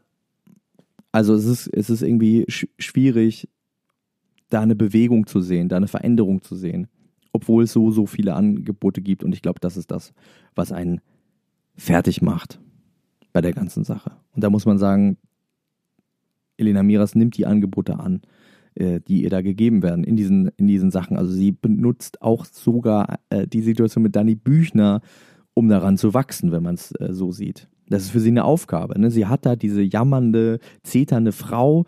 also 1.11 1.33
es 1.33 1.45
ist, 1.45 1.67
es 1.67 1.89
ist 1.89 2.01
irgendwie 2.01 2.45
sch 2.47 2.67
schwierig, 2.77 3.49
da 4.49 4.61
eine 4.61 4.75
Bewegung 4.75 5.27
zu 5.27 5.41
sehen, 5.41 5.69
da 5.69 5.77
eine 5.77 5.87
Veränderung 5.87 6.41
zu 6.41 6.55
sehen, 6.55 6.87
obwohl 7.31 7.63
es 7.63 7.73
so, 7.73 7.91
so 7.91 8.05
viele 8.05 8.33
Angebote 8.33 9.01
gibt. 9.01 9.23
Und 9.23 9.33
ich 9.33 9.41
glaube, 9.41 9.59
das 9.59 9.77
ist 9.77 9.91
das, 9.91 10.13
was 10.55 10.71
einen 10.71 11.01
fertig 11.75 12.21
macht 12.21 12.59
bei 13.33 13.41
der 13.41 13.53
ganzen 13.53 13.83
Sache. 13.83 14.11
Und 14.33 14.43
da 14.43 14.49
muss 14.49 14.65
man 14.65 14.77
sagen, 14.77 15.17
Elena 16.61 16.83
Miras 16.83 17.15
nimmt 17.15 17.37
die 17.37 17.45
Angebote 17.45 17.99
an, 17.99 18.21
äh, 18.75 19.01
die 19.01 19.23
ihr 19.23 19.29
da 19.29 19.41
gegeben 19.41 19.83
werden 19.83 20.03
in 20.03 20.15
diesen, 20.15 20.49
in 20.57 20.67
diesen 20.67 20.91
Sachen. 20.91 21.17
Also 21.17 21.33
sie 21.33 21.51
benutzt 21.51 22.21
auch 22.21 22.45
sogar 22.45 23.19
äh, 23.29 23.47
die 23.47 23.61
Situation 23.61 24.03
mit 24.03 24.15
Dani 24.15 24.35
Büchner, 24.35 25.01
um 25.53 25.67
daran 25.67 25.97
zu 25.97 26.13
wachsen, 26.13 26.51
wenn 26.51 26.63
man 26.63 26.75
es 26.75 26.91
äh, 26.99 27.09
so 27.11 27.31
sieht. 27.31 27.67
Das 27.89 28.03
ist 28.03 28.11
für 28.11 28.21
sie 28.21 28.29
eine 28.29 28.45
Aufgabe. 28.45 28.97
Ne? 28.97 29.11
Sie 29.11 29.25
hat 29.25 29.45
da 29.45 29.57
diese 29.57 29.81
jammernde, 29.81 30.59
zeternde 30.83 31.33
Frau, 31.33 31.85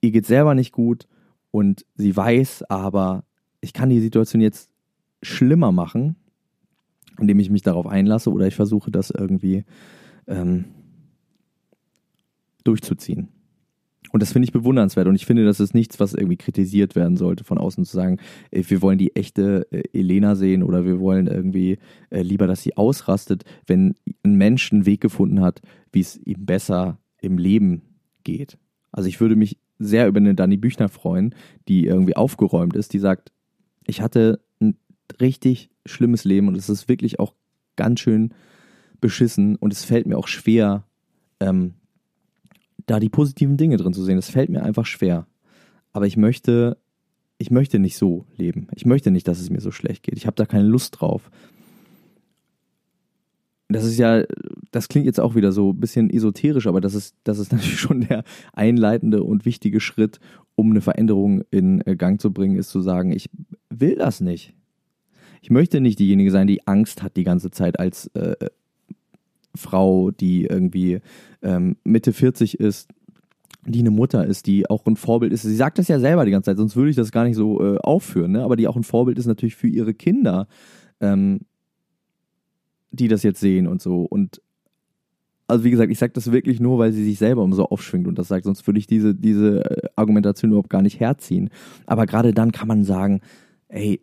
ihr 0.00 0.10
geht 0.10 0.26
selber 0.26 0.54
nicht 0.54 0.72
gut 0.72 1.06
und 1.52 1.86
sie 1.94 2.16
weiß 2.16 2.64
aber, 2.68 3.24
ich 3.60 3.72
kann 3.72 3.88
die 3.88 4.00
Situation 4.00 4.42
jetzt 4.42 4.70
schlimmer 5.22 5.70
machen, 5.70 6.16
indem 7.20 7.38
ich 7.38 7.50
mich 7.50 7.62
darauf 7.62 7.86
einlasse 7.86 8.32
oder 8.32 8.46
ich 8.46 8.56
versuche 8.56 8.90
das 8.90 9.10
irgendwie 9.10 9.64
ähm, 10.26 10.64
durchzuziehen. 12.64 13.28
Und 14.12 14.22
das 14.22 14.32
finde 14.32 14.46
ich 14.46 14.52
bewundernswert. 14.52 15.08
Und 15.08 15.14
ich 15.14 15.26
finde, 15.26 15.44
das 15.44 15.60
ist 15.60 15.74
nichts, 15.74 15.98
was 16.00 16.14
irgendwie 16.14 16.36
kritisiert 16.36 16.94
werden 16.94 17.16
sollte, 17.16 17.44
von 17.44 17.58
außen 17.58 17.84
zu 17.84 17.94
sagen, 17.94 18.18
wir 18.50 18.82
wollen 18.82 18.98
die 18.98 19.14
echte 19.16 19.66
äh, 19.70 19.82
Elena 19.92 20.34
sehen 20.36 20.62
oder 20.62 20.84
wir 20.84 21.00
wollen 21.00 21.26
irgendwie 21.26 21.78
äh, 22.10 22.22
lieber, 22.22 22.46
dass 22.46 22.62
sie 22.62 22.76
ausrastet, 22.76 23.44
wenn 23.66 23.94
ein 24.22 24.36
Mensch 24.36 24.72
einen 24.72 24.86
Weg 24.86 25.00
gefunden 25.00 25.40
hat, 25.40 25.60
wie 25.92 26.00
es 26.00 26.16
ihm 26.16 26.46
besser 26.46 26.98
im 27.20 27.38
Leben 27.38 27.82
geht. 28.24 28.58
Also 28.92 29.08
ich 29.08 29.20
würde 29.20 29.36
mich 29.36 29.58
sehr 29.78 30.08
über 30.08 30.18
eine 30.18 30.34
Dani 30.34 30.56
Büchner 30.56 30.88
freuen, 30.88 31.34
die 31.68 31.84
irgendwie 31.86 32.16
aufgeräumt 32.16 32.76
ist, 32.76 32.92
die 32.92 32.98
sagt, 32.98 33.32
ich 33.86 34.00
hatte 34.00 34.40
ein 34.60 34.76
richtig 35.20 35.70
schlimmes 35.84 36.24
Leben 36.24 36.48
und 36.48 36.56
es 36.56 36.68
ist 36.68 36.88
wirklich 36.88 37.20
auch 37.20 37.34
ganz 37.76 38.00
schön 38.00 38.32
beschissen 39.00 39.56
und 39.56 39.72
es 39.72 39.84
fällt 39.84 40.06
mir 40.06 40.16
auch 40.16 40.28
schwer, 40.28 40.84
ähm, 41.40 41.74
da 42.86 43.00
die 43.00 43.08
positiven 43.08 43.56
Dinge 43.56 43.76
drin 43.76 43.92
zu 43.92 44.02
sehen. 44.02 44.16
Das 44.16 44.30
fällt 44.30 44.50
mir 44.50 44.62
einfach 44.62 44.86
schwer. 44.86 45.26
Aber 45.92 46.06
ich 46.06 46.16
möchte, 46.16 46.78
ich 47.38 47.50
möchte 47.50 47.78
nicht 47.78 47.96
so 47.96 48.26
leben. 48.36 48.68
Ich 48.74 48.86
möchte 48.86 49.10
nicht, 49.10 49.28
dass 49.28 49.40
es 49.40 49.50
mir 49.50 49.60
so 49.60 49.70
schlecht 49.70 50.02
geht. 50.02 50.16
Ich 50.16 50.26
habe 50.26 50.36
da 50.36 50.46
keine 50.46 50.66
Lust 50.66 51.00
drauf. 51.00 51.30
Das 53.68 53.84
ist 53.84 53.98
ja, 53.98 54.22
das 54.70 54.88
klingt 54.88 55.06
jetzt 55.06 55.18
auch 55.18 55.34
wieder 55.34 55.50
so 55.50 55.72
ein 55.72 55.80
bisschen 55.80 56.08
esoterisch, 56.08 56.68
aber 56.68 56.80
das 56.80 56.94
ist, 56.94 57.16
das 57.24 57.38
ist 57.38 57.52
natürlich 57.52 57.80
schon 57.80 58.02
der 58.02 58.22
einleitende 58.52 59.24
und 59.24 59.44
wichtige 59.44 59.80
Schritt, 59.80 60.20
um 60.54 60.70
eine 60.70 60.80
Veränderung 60.80 61.42
in 61.50 61.84
äh, 61.86 61.96
Gang 61.96 62.20
zu 62.20 62.32
bringen, 62.32 62.56
ist 62.56 62.70
zu 62.70 62.80
sagen, 62.80 63.10
ich 63.10 63.28
will 63.68 63.96
das 63.96 64.20
nicht. 64.20 64.54
Ich 65.42 65.50
möchte 65.50 65.80
nicht 65.80 65.98
diejenige 65.98 66.30
sein, 66.30 66.46
die 66.46 66.66
Angst 66.66 67.02
hat 67.02 67.16
die 67.16 67.24
ganze 67.24 67.50
Zeit 67.50 67.78
als 67.78 68.06
äh, 68.14 68.36
Frau, 69.56 70.10
die 70.10 70.44
irgendwie 70.44 71.00
ähm, 71.42 71.76
Mitte 71.84 72.12
40 72.12 72.60
ist, 72.60 72.88
die 73.66 73.80
eine 73.80 73.90
Mutter 73.90 74.24
ist, 74.24 74.46
die 74.46 74.70
auch 74.70 74.86
ein 74.86 74.96
Vorbild 74.96 75.32
ist. 75.32 75.42
Sie 75.42 75.56
sagt 75.56 75.78
das 75.78 75.88
ja 75.88 75.98
selber 75.98 76.24
die 76.24 76.30
ganze 76.30 76.50
Zeit, 76.50 76.58
sonst 76.58 76.76
würde 76.76 76.90
ich 76.90 76.96
das 76.96 77.12
gar 77.12 77.24
nicht 77.24 77.36
so 77.36 77.62
äh, 77.62 77.78
aufführen, 77.78 78.32
ne? 78.32 78.42
aber 78.44 78.56
die 78.56 78.68
auch 78.68 78.76
ein 78.76 78.84
Vorbild 78.84 79.18
ist 79.18 79.26
natürlich 79.26 79.56
für 79.56 79.68
ihre 79.68 79.94
Kinder, 79.94 80.46
ähm, 81.00 81.40
die 82.90 83.08
das 83.08 83.22
jetzt 83.22 83.40
sehen 83.40 83.66
und 83.66 83.82
so. 83.82 84.02
Und 84.02 84.40
also 85.48 85.64
wie 85.64 85.70
gesagt, 85.70 85.92
ich 85.92 85.98
sage 85.98 86.12
das 86.12 86.32
wirklich 86.32 86.60
nur, 86.60 86.78
weil 86.78 86.92
sie 86.92 87.04
sich 87.04 87.18
selber 87.18 87.42
um 87.42 87.52
so 87.52 87.66
aufschwingt 87.66 88.06
und 88.08 88.18
das 88.18 88.28
sagt, 88.28 88.44
sonst 88.44 88.66
würde 88.66 88.78
ich 88.78 88.86
diese, 88.86 89.14
diese 89.14 89.64
äh, 89.64 89.88
Argumentation 89.96 90.50
überhaupt 90.50 90.70
gar 90.70 90.82
nicht 90.82 91.00
herziehen. 91.00 91.50
Aber 91.86 92.06
gerade 92.06 92.32
dann 92.32 92.52
kann 92.52 92.68
man 92.68 92.84
sagen, 92.84 93.20
ey, 93.68 94.00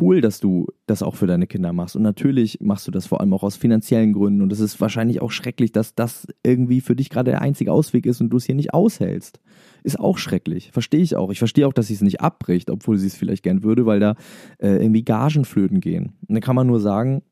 cool, 0.00 0.20
dass 0.20 0.40
du 0.40 0.66
das 0.86 1.02
auch 1.02 1.14
für 1.14 1.26
deine 1.26 1.46
Kinder 1.46 1.72
machst. 1.72 1.96
Und 1.96 2.02
natürlich 2.02 2.58
machst 2.60 2.86
du 2.86 2.90
das 2.90 3.06
vor 3.06 3.20
allem 3.20 3.32
auch 3.32 3.42
aus 3.42 3.56
finanziellen 3.56 4.12
Gründen. 4.12 4.42
Und 4.42 4.52
es 4.52 4.60
ist 4.60 4.80
wahrscheinlich 4.80 5.20
auch 5.20 5.30
schrecklich, 5.30 5.72
dass 5.72 5.94
das 5.94 6.26
irgendwie 6.42 6.80
für 6.80 6.96
dich 6.96 7.10
gerade 7.10 7.30
der 7.30 7.42
einzige 7.42 7.72
Ausweg 7.72 8.06
ist 8.06 8.20
und 8.20 8.30
du 8.30 8.36
es 8.36 8.44
hier 8.44 8.54
nicht 8.54 8.74
aushältst. 8.74 9.40
Ist 9.82 10.00
auch 10.00 10.18
schrecklich. 10.18 10.72
Verstehe 10.72 11.00
ich 11.00 11.16
auch. 11.16 11.30
Ich 11.30 11.38
verstehe 11.38 11.66
auch, 11.66 11.72
dass 11.72 11.88
sie 11.88 11.94
es 11.94 12.00
nicht 12.00 12.20
abbricht, 12.20 12.70
obwohl 12.70 12.98
sie 12.98 13.06
es 13.06 13.16
vielleicht 13.16 13.42
gern 13.42 13.62
würde, 13.62 13.86
weil 13.86 14.00
da 14.00 14.16
äh, 14.58 14.76
irgendwie 14.76 15.04
Gagenflöten 15.04 15.80
gehen. 15.80 16.12
Und 16.26 16.34
dann 16.34 16.40
kann 16.40 16.56
man 16.56 16.66
nur 16.66 16.80
sagen, 16.80 17.22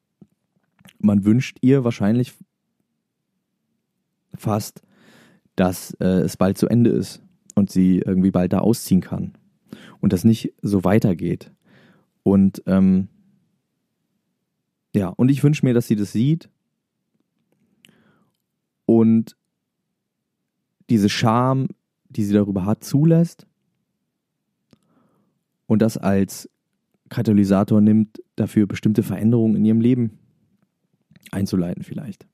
man 0.98 1.24
wünscht 1.24 1.58
ihr 1.60 1.84
wahrscheinlich 1.84 2.32
fast, 4.34 4.82
dass 5.56 5.94
äh, 6.00 6.06
es 6.06 6.36
bald 6.36 6.58
zu 6.58 6.68
Ende 6.68 6.90
ist 6.90 7.22
und 7.54 7.70
sie 7.70 7.98
irgendwie 7.98 8.30
bald 8.30 8.52
da 8.52 8.58
ausziehen 8.58 9.00
kann. 9.00 9.32
Und 10.00 10.12
das 10.12 10.24
nicht 10.24 10.52
so 10.62 10.84
weitergeht. 10.84 11.50
Und 12.24 12.62
ähm, 12.66 13.08
ja, 14.94 15.08
und 15.08 15.30
ich 15.30 15.44
wünsche 15.44 15.64
mir, 15.64 15.74
dass 15.74 15.86
sie 15.86 15.96
das 15.96 16.10
sieht 16.10 16.48
und 18.86 19.36
diese 20.90 21.08
Scham, 21.08 21.68
die 22.08 22.24
sie 22.24 22.34
darüber 22.34 22.64
hat, 22.64 22.82
zulässt 22.82 23.46
und 25.66 25.82
das 25.82 25.96
als 25.96 26.48
Katalysator 27.10 27.80
nimmt, 27.80 28.22
dafür 28.36 28.66
bestimmte 28.66 29.02
Veränderungen 29.02 29.56
in 29.56 29.64
ihrem 29.64 29.80
Leben 29.80 30.18
einzuleiten 31.30 31.82
vielleicht. 31.82 32.26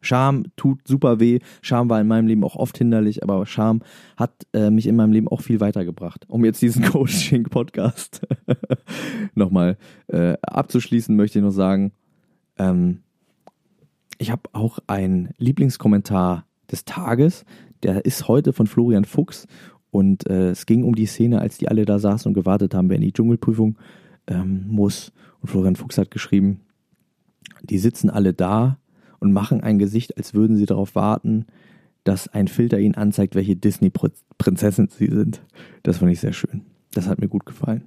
Scham 0.00 0.44
tut 0.56 0.86
super 0.86 1.20
weh. 1.20 1.40
Scham 1.62 1.90
war 1.90 2.00
in 2.00 2.06
meinem 2.06 2.26
Leben 2.26 2.44
auch 2.44 2.56
oft 2.56 2.76
hinderlich, 2.78 3.22
aber 3.22 3.44
Scham 3.46 3.82
hat 4.16 4.32
äh, 4.52 4.70
mich 4.70 4.86
in 4.86 4.96
meinem 4.96 5.12
Leben 5.12 5.28
auch 5.28 5.42
viel 5.42 5.60
weitergebracht. 5.60 6.26
Um 6.28 6.44
jetzt 6.44 6.62
diesen 6.62 6.84
Coaching-Podcast 6.90 8.26
nochmal 9.34 9.76
äh, 10.08 10.36
abzuschließen, 10.42 11.14
möchte 11.14 11.38
ich 11.38 11.44
noch 11.44 11.50
sagen, 11.50 11.92
ähm, 12.58 13.00
ich 14.18 14.30
habe 14.30 14.42
auch 14.52 14.78
einen 14.86 15.30
Lieblingskommentar 15.38 16.46
des 16.70 16.84
Tages. 16.84 17.44
Der 17.82 18.04
ist 18.04 18.28
heute 18.28 18.52
von 18.52 18.66
Florian 18.66 19.06
Fuchs 19.06 19.46
und 19.90 20.28
äh, 20.28 20.50
es 20.50 20.66
ging 20.66 20.84
um 20.84 20.94
die 20.94 21.06
Szene, 21.06 21.40
als 21.40 21.58
die 21.58 21.68
alle 21.68 21.84
da 21.84 21.98
saßen 21.98 22.28
und 22.28 22.34
gewartet 22.34 22.74
haben, 22.74 22.88
wer 22.88 22.96
in 22.96 23.02
die 23.02 23.12
Dschungelprüfung 23.12 23.78
ähm, 24.26 24.66
muss. 24.68 25.12
Und 25.40 25.48
Florian 25.48 25.76
Fuchs 25.76 25.98
hat 25.98 26.10
geschrieben, 26.10 26.60
die 27.62 27.78
sitzen 27.78 28.10
alle 28.10 28.32
da 28.32 28.78
und 29.20 29.32
machen 29.32 29.60
ein 29.60 29.78
Gesicht, 29.78 30.16
als 30.16 30.34
würden 30.34 30.56
sie 30.56 30.66
darauf 30.66 30.94
warten, 30.94 31.46
dass 32.04 32.28
ein 32.28 32.48
Filter 32.48 32.78
ihnen 32.78 32.94
anzeigt, 32.94 33.34
welche 33.34 33.56
Disney-Prinzessin 33.56 34.88
sie 34.88 35.08
sind. 35.08 35.42
Das 35.82 35.98
fand 35.98 36.10
ich 36.10 36.20
sehr 36.20 36.32
schön. 36.32 36.62
Das 36.92 37.06
hat 37.06 37.20
mir 37.20 37.28
gut 37.28 37.46
gefallen. 37.46 37.84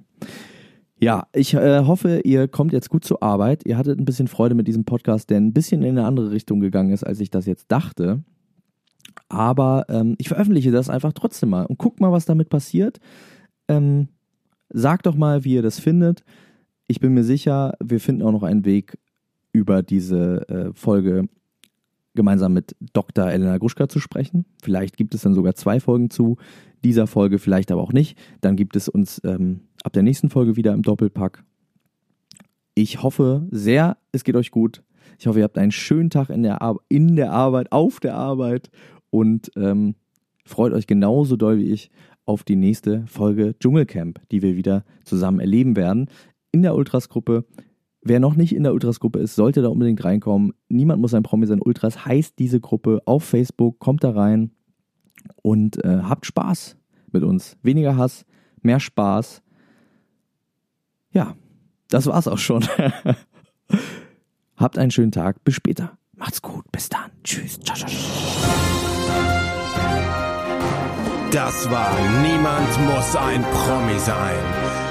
Ja, 1.00 1.26
ich 1.34 1.54
äh, 1.54 1.80
hoffe, 1.80 2.20
ihr 2.24 2.48
kommt 2.48 2.72
jetzt 2.72 2.88
gut 2.88 3.04
zur 3.04 3.22
Arbeit. 3.22 3.66
Ihr 3.66 3.76
hattet 3.76 3.98
ein 3.98 4.04
bisschen 4.04 4.28
Freude 4.28 4.54
mit 4.54 4.68
diesem 4.68 4.84
Podcast, 4.84 5.28
der 5.28 5.38
ein 5.38 5.52
bisschen 5.52 5.82
in 5.82 5.98
eine 5.98 6.06
andere 6.06 6.30
Richtung 6.30 6.60
gegangen 6.60 6.92
ist, 6.92 7.04
als 7.04 7.20
ich 7.20 7.30
das 7.30 7.46
jetzt 7.46 7.70
dachte. 7.70 8.22
Aber 9.28 9.84
ähm, 9.88 10.14
ich 10.18 10.28
veröffentliche 10.28 10.70
das 10.70 10.88
einfach 10.88 11.12
trotzdem 11.12 11.50
mal 11.50 11.66
und 11.66 11.78
guckt 11.78 12.00
mal, 12.00 12.12
was 12.12 12.24
damit 12.24 12.48
passiert. 12.48 13.00
Ähm, 13.68 14.08
sagt 14.70 15.06
doch 15.06 15.16
mal, 15.16 15.44
wie 15.44 15.54
ihr 15.54 15.62
das 15.62 15.78
findet. 15.78 16.24
Ich 16.86 17.00
bin 17.00 17.14
mir 17.14 17.24
sicher, 17.24 17.74
wir 17.82 18.00
finden 18.00 18.22
auch 18.22 18.32
noch 18.32 18.42
einen 18.42 18.64
Weg, 18.64 18.98
über 19.54 19.82
diese 19.82 20.46
äh, 20.48 20.72
Folge 20.74 21.28
gemeinsam 22.14 22.52
mit 22.52 22.76
Dr. 22.92 23.30
Elena 23.30 23.56
Gruschka 23.58 23.88
zu 23.88 24.00
sprechen. 24.00 24.44
Vielleicht 24.62 24.96
gibt 24.96 25.14
es 25.14 25.22
dann 25.22 25.34
sogar 25.34 25.54
zwei 25.54 25.80
Folgen 25.80 26.10
zu 26.10 26.36
dieser 26.84 27.06
Folge, 27.06 27.38
vielleicht 27.38 27.72
aber 27.72 27.82
auch 27.82 27.92
nicht. 27.92 28.18
Dann 28.40 28.56
gibt 28.56 28.76
es 28.76 28.88
uns 28.88 29.20
ähm, 29.24 29.60
ab 29.82 29.92
der 29.92 30.02
nächsten 30.02 30.28
Folge 30.28 30.56
wieder 30.56 30.74
im 30.74 30.82
Doppelpack. 30.82 31.44
Ich 32.74 33.02
hoffe 33.02 33.46
sehr, 33.50 33.96
es 34.12 34.24
geht 34.24 34.36
euch 34.36 34.50
gut. 34.50 34.82
Ich 35.18 35.26
hoffe, 35.26 35.38
ihr 35.38 35.44
habt 35.44 35.58
einen 35.58 35.72
schönen 35.72 36.10
Tag 36.10 36.30
in 36.30 36.42
der, 36.42 36.60
Ar 36.60 36.76
in 36.88 37.16
der 37.16 37.32
Arbeit, 37.32 37.72
auf 37.72 38.00
der 38.00 38.16
Arbeit 38.16 38.70
und 39.10 39.50
ähm, 39.56 39.94
freut 40.44 40.72
euch 40.72 40.86
genauso 40.86 41.36
doll 41.36 41.58
wie 41.58 41.70
ich 41.70 41.90
auf 42.26 42.42
die 42.42 42.56
nächste 42.56 43.06
Folge 43.06 43.54
Dschungelcamp, 43.58 44.20
die 44.30 44.42
wir 44.42 44.56
wieder 44.56 44.84
zusammen 45.04 45.40
erleben 45.40 45.76
werden 45.76 46.08
in 46.52 46.62
der 46.62 46.74
Ultras-Gruppe. 46.74 47.44
Wer 48.06 48.20
noch 48.20 48.36
nicht 48.36 48.54
in 48.54 48.64
der 48.64 48.74
Ultras-Gruppe 48.74 49.18
ist, 49.18 49.34
sollte 49.34 49.62
da 49.62 49.68
unbedingt 49.68 50.04
reinkommen. 50.04 50.52
Niemand 50.68 51.00
muss 51.00 51.14
ein 51.14 51.22
Promi 51.22 51.46
sein. 51.46 51.62
Ultras 51.62 52.04
heißt 52.04 52.38
diese 52.38 52.60
Gruppe 52.60 53.00
auf 53.06 53.24
Facebook. 53.24 53.78
Kommt 53.78 54.04
da 54.04 54.10
rein 54.10 54.50
und 55.42 55.82
äh, 55.82 56.00
habt 56.02 56.26
Spaß 56.26 56.76
mit 57.12 57.22
uns. 57.22 57.56
Weniger 57.62 57.96
Hass, 57.96 58.26
mehr 58.60 58.78
Spaß. 58.78 59.42
Ja, 61.12 61.34
das 61.88 62.06
war's 62.06 62.28
auch 62.28 62.36
schon. 62.36 62.62
habt 64.56 64.76
einen 64.76 64.90
schönen 64.90 65.12
Tag. 65.12 65.42
Bis 65.42 65.54
später. 65.54 65.96
Macht's 66.14 66.42
gut. 66.42 66.70
Bis 66.72 66.90
dann. 66.90 67.10
Tschüss. 67.24 67.58
Ciao, 67.60 67.74
ciao, 67.74 67.88
ciao. 67.88 68.00
Das 71.32 71.68
war 71.70 71.90
Niemand 72.22 72.68
muss 72.86 73.16
ein 73.16 73.42
Promi 73.42 73.98
sein 73.98 74.63